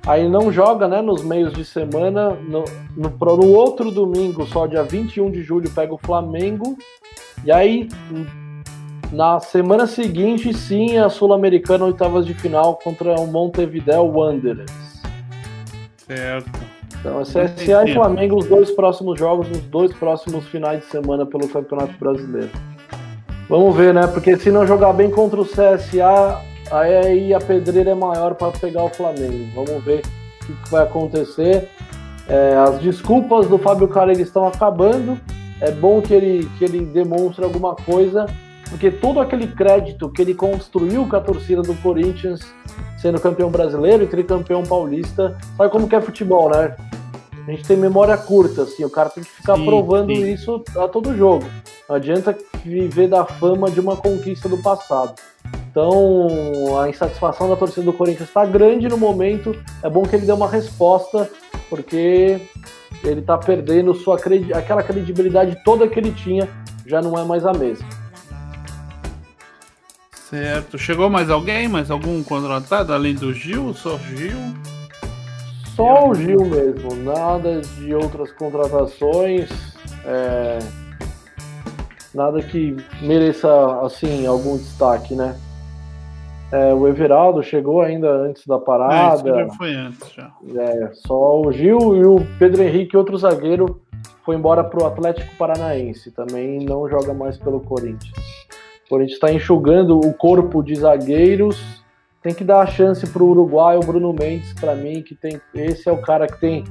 [0.05, 1.01] Aí não joga, né?
[1.01, 2.31] Nos meios de semana.
[2.31, 2.65] No,
[2.95, 6.77] no, no outro domingo, só dia 21 de julho, pega o Flamengo.
[7.45, 7.87] E aí,
[9.11, 14.71] na semana seguinte, sim, a Sul-Americana oitavas de final contra o Montevideo Wanderers.
[15.97, 16.51] Certo.
[16.99, 21.25] Então, é CSA e Flamengo, os dois próximos jogos, os dois próximos finais de semana
[21.25, 22.51] pelo Campeonato Brasileiro.
[23.49, 24.07] Vamos ver, né?
[24.07, 26.41] Porque se não jogar bem contra o CSA,
[26.71, 29.47] aí a pedreira é maior para pegar o Flamengo.
[29.53, 30.01] Vamos ver
[30.41, 31.69] o que vai acontecer.
[32.27, 35.19] É, as desculpas do Fábio Carelli estão acabando.
[35.59, 38.25] É bom que ele, que ele demonstre alguma coisa
[38.73, 42.41] porque todo aquele crédito que ele construiu com a torcida do Corinthians,
[42.97, 46.75] sendo campeão brasileiro e tricampeão paulista, sabe como que é futebol, né?
[47.47, 50.33] A gente tem memória curta, assim, o cara tem que ficar sim, provando sim.
[50.33, 51.45] isso a todo jogo.
[51.89, 55.15] Não adianta viver da fama de uma conquista do passado.
[55.69, 59.55] Então, a insatisfação da torcida do Corinthians está grande no momento.
[59.81, 61.29] É bom que ele dê uma resposta,
[61.69, 62.39] porque
[63.03, 64.17] ele está perdendo sua
[64.53, 66.47] aquela credibilidade toda que ele tinha,
[66.85, 67.87] já não é mais a mesma.
[70.29, 70.77] Certo.
[70.77, 71.67] Chegou mais alguém?
[71.67, 73.73] Mais algum contratado além do Gil?
[73.73, 74.37] Só Gil?
[75.75, 76.95] Só o Gil mesmo.
[76.95, 79.49] Nada de outras contratações.
[80.05, 80.59] É...
[82.13, 83.49] Nada que mereça,
[83.81, 85.35] assim, algum destaque, né?
[86.51, 89.27] É, o Everaldo chegou ainda antes da parada.
[89.27, 90.31] É, já foi antes, já.
[90.55, 93.81] É, só o Gil e o Pedro Henrique, outro zagueiro,
[94.23, 96.11] foi embora para o Atlético Paranaense.
[96.11, 98.13] Também não joga mais pelo Corinthians.
[98.91, 101.82] A gente está enxugando o corpo de zagueiros.
[102.23, 105.41] Tem que dar a chance para o Uruguai, o Bruno Mendes, para mim, que tem.
[105.53, 106.63] Esse é o cara que tem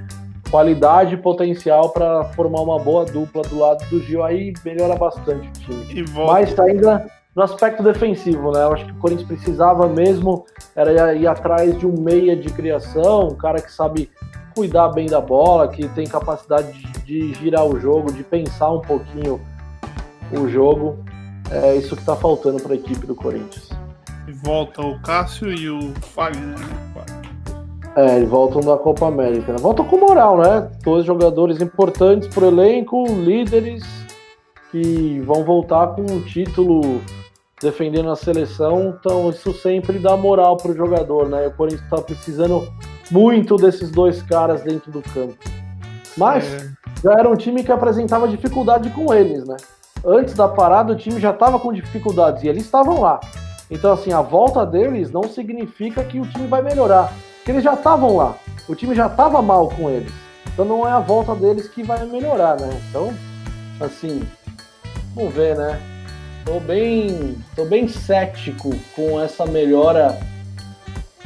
[0.50, 4.24] qualidade e potencial para formar uma boa dupla do lado do Gil.
[4.24, 6.05] Aí melhora bastante o time.
[6.26, 8.62] Mas ainda no aspecto defensivo, né?
[8.62, 13.28] Eu acho que o Corinthians precisava mesmo era ir atrás de um meia de criação,
[13.28, 14.11] um cara que sabe
[14.55, 18.80] cuidar bem da bola, que tem capacidade de, de girar o jogo, de pensar um
[18.80, 19.40] pouquinho
[20.32, 20.98] o jogo.
[21.50, 23.82] É isso que está faltando para a equipe do Corinthians.
[24.33, 26.59] E volta o Cássio e o Fagner.
[26.59, 26.66] Né?
[27.95, 29.53] É, eles voltam da Copa América.
[29.53, 29.59] Né?
[29.59, 30.70] Voltam com moral, né?
[30.83, 33.85] Dois jogadores importantes para o elenco, líderes
[34.70, 37.03] que vão voltar com um título
[37.61, 38.97] defendendo a seleção.
[38.99, 41.49] Então isso sempre dá moral para o jogador, né?
[41.49, 42.66] O Corinthians está precisando
[43.11, 45.37] muito desses dois caras dentro do campo.
[46.16, 46.70] Mas é.
[47.05, 49.59] já era um time que apresentava dificuldade com eles, né?
[50.05, 53.20] antes da parada o time já estava com dificuldades e eles estavam lá.
[53.73, 57.73] Então, assim, a volta deles não significa que o time vai melhorar, porque eles já
[57.73, 58.37] estavam lá.
[58.68, 60.12] O time já estava mal com eles.
[60.53, 62.68] Então não é a volta deles que vai melhorar, né?
[62.91, 63.14] Então,
[63.81, 64.23] assim,
[65.14, 65.81] vamos ver, né?
[66.45, 70.20] Tô bem, tô bem cético com essa melhora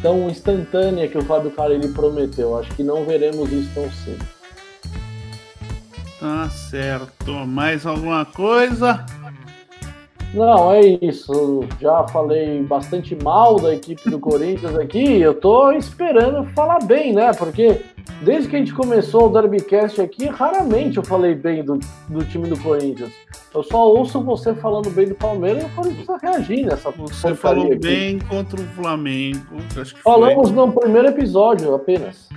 [0.01, 2.57] tão instantânea que o Fábio Carilli prometeu.
[2.57, 4.25] Acho que não veremos isso tão cedo.
[6.21, 7.33] Tá certo.
[7.45, 9.05] Mais alguma coisa?
[10.35, 11.65] Não, é isso.
[11.81, 15.21] Já falei bastante mal da equipe do Corinthians aqui.
[15.21, 17.33] Eu tô esperando falar bem, né?
[17.33, 17.81] Porque
[18.23, 22.49] desde que a gente começou o Derbycast aqui, raramente eu falei bem do, do time
[22.49, 23.13] do Corinthians.
[23.55, 27.35] Eu só ouço você falando bem do Palmeiras e o Corinthians tá reagir nessa Você
[27.35, 27.79] falou aqui.
[27.79, 29.57] bem contra o Flamengo.
[30.03, 30.57] Falamos foi.
[30.57, 32.29] no primeiro episódio apenas.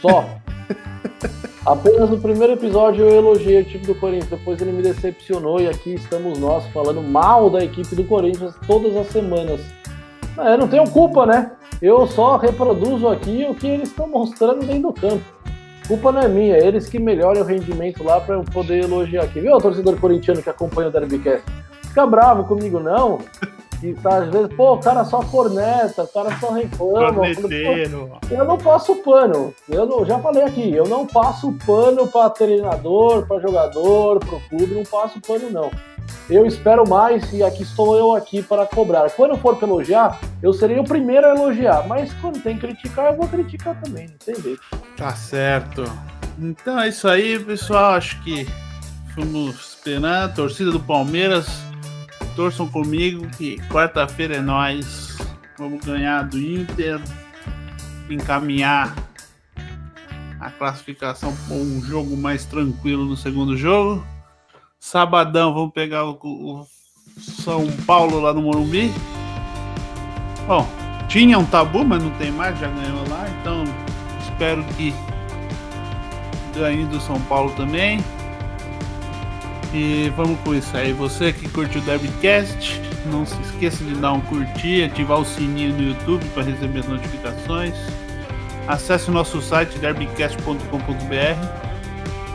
[0.00, 0.24] Só.
[1.68, 5.68] Apenas no primeiro episódio eu elogiei o time do Corinthians, depois ele me decepcionou e
[5.68, 9.60] aqui estamos nós falando mal da equipe do Corinthians todas as semanas.
[10.38, 11.52] É, não tenho culpa, né?
[11.82, 15.22] Eu só reproduzo aqui o que eles estão mostrando dentro do campo.
[15.86, 19.24] Culpa não é minha, é eles que melhorem o rendimento lá para eu poder elogiar
[19.24, 19.38] aqui.
[19.38, 21.44] Viu, torcedor corintiano que acompanha o Derbycast?
[21.82, 23.18] Fica bravo comigo, não.
[23.82, 27.22] E tá, às vezes, pô, o cara só corneta, o cara só reclama.
[27.28, 29.54] Eu, eu não passo pano.
[29.68, 34.40] Eu não, já falei aqui, eu não passo pano para treinador, para jogador, para o
[34.48, 35.70] clube, não passo pano, não.
[36.28, 39.08] Eu espero mais e aqui estou eu aqui para cobrar.
[39.10, 41.86] Quando for para elogiar, eu serei o primeiro a elogiar.
[41.86, 44.60] Mas quando tem que criticar, eu vou criticar também, não tem jeito.
[44.96, 45.84] Tá certo.
[46.38, 47.94] Então é isso aí, pessoal.
[47.94, 48.46] Acho que
[49.14, 50.34] fomos esperando.
[50.34, 51.48] Torcida do Palmeiras
[52.38, 55.18] torçam comigo que quarta-feira é nós.
[55.58, 57.00] Vamos ganhar do Inter,
[58.08, 58.94] encaminhar
[60.38, 64.06] a classificação para um jogo mais tranquilo no segundo jogo.
[64.78, 66.66] Sabadão vamos pegar o, o
[67.18, 68.92] São Paulo lá no Morumbi.
[70.46, 70.64] Bom,
[71.08, 73.64] tinha um tabu, mas não tem mais, já ganhou lá, então
[74.22, 74.94] espero que
[76.54, 77.98] ganhe do São Paulo também.
[79.72, 80.92] E vamos com isso aí.
[80.92, 85.74] Você que curtiu o Derbycast, não se esqueça de dar um curtir, ativar o sininho
[85.74, 87.74] no YouTube para receber as notificações.
[88.66, 91.68] Acesse o nosso site derbycast.com.br.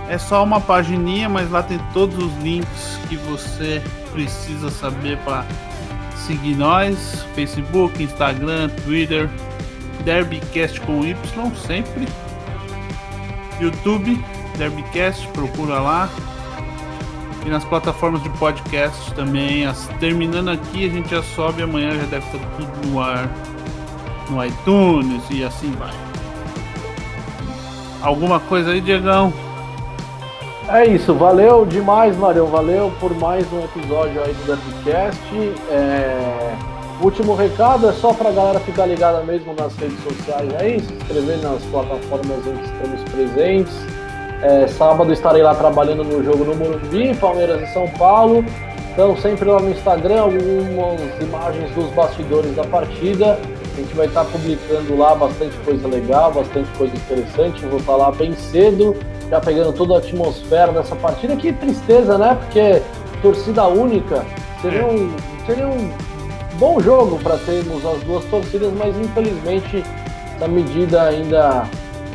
[0.10, 3.82] É só uma pagininha, mas lá tem todos os links que você
[4.12, 5.46] precisa saber para
[6.16, 9.30] seguir nós: Facebook, Instagram, Twitter,
[10.04, 11.16] Derbycast com Y
[11.56, 12.08] sempre.
[13.60, 14.24] YouTube,
[14.58, 16.10] Derbycast, procura lá
[17.46, 19.66] e nas plataformas de podcast também.
[19.66, 23.30] As, terminando aqui, a gente já sobe amanhã, já deve estar tudo no ar,
[24.30, 25.94] no iTunes e assim vai.
[28.02, 29.32] Alguma coisa aí, Diegão?
[30.70, 32.48] É isso, valeu demais, Marião.
[32.48, 35.20] Valeu por mais um episódio aí do Derbycast.
[35.70, 36.56] É...
[37.02, 40.94] Último recado é só para a galera ficar ligada mesmo nas redes sociais aí, se
[40.94, 43.93] inscrever nas plataformas em que estamos presentes
[44.44, 48.44] é, sábado estarei lá trabalhando no jogo no Morumbi, Palmeiras e São Paulo.
[48.92, 53.40] Então, sempre lá no Instagram, algumas imagens dos bastidores da partida.
[53.74, 57.64] A gente vai estar publicando lá bastante coisa legal, bastante coisa interessante.
[57.64, 58.96] Eu vou estar lá bem cedo,
[59.30, 61.36] já pegando toda a atmosfera dessa partida.
[61.36, 62.38] Que tristeza, né?
[62.40, 62.82] Porque
[63.22, 64.26] torcida única
[64.62, 65.16] seria um,
[65.48, 65.90] seria um
[66.60, 69.84] bom jogo para termos as duas torcidas, mas infelizmente
[70.36, 71.66] essa medida ainda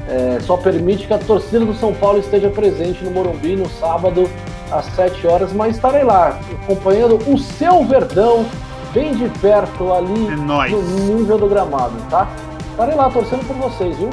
[0.09, 4.29] é, só permite que a torcida do São Paulo esteja presente no Morumbi no sábado
[4.71, 8.47] às 7 horas, mas estarei lá acompanhando o seu Verdão
[8.93, 10.83] bem de perto ali é no
[11.15, 12.27] nível do gramado, tá?
[12.71, 14.11] Estarei lá torcendo por vocês, viu?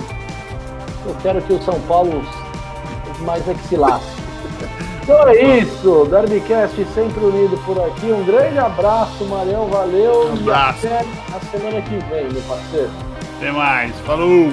[1.06, 2.24] Eu quero que o São Paulo
[3.22, 4.06] mais é que se lasque.
[5.06, 8.08] Então é isso, Derbycast sempre unido por aqui.
[8.08, 10.88] Um grande abraço, Marião, valeu um abraço.
[10.88, 12.90] e até a semana que vem, meu parceiro.
[13.38, 14.52] Até mais, falou!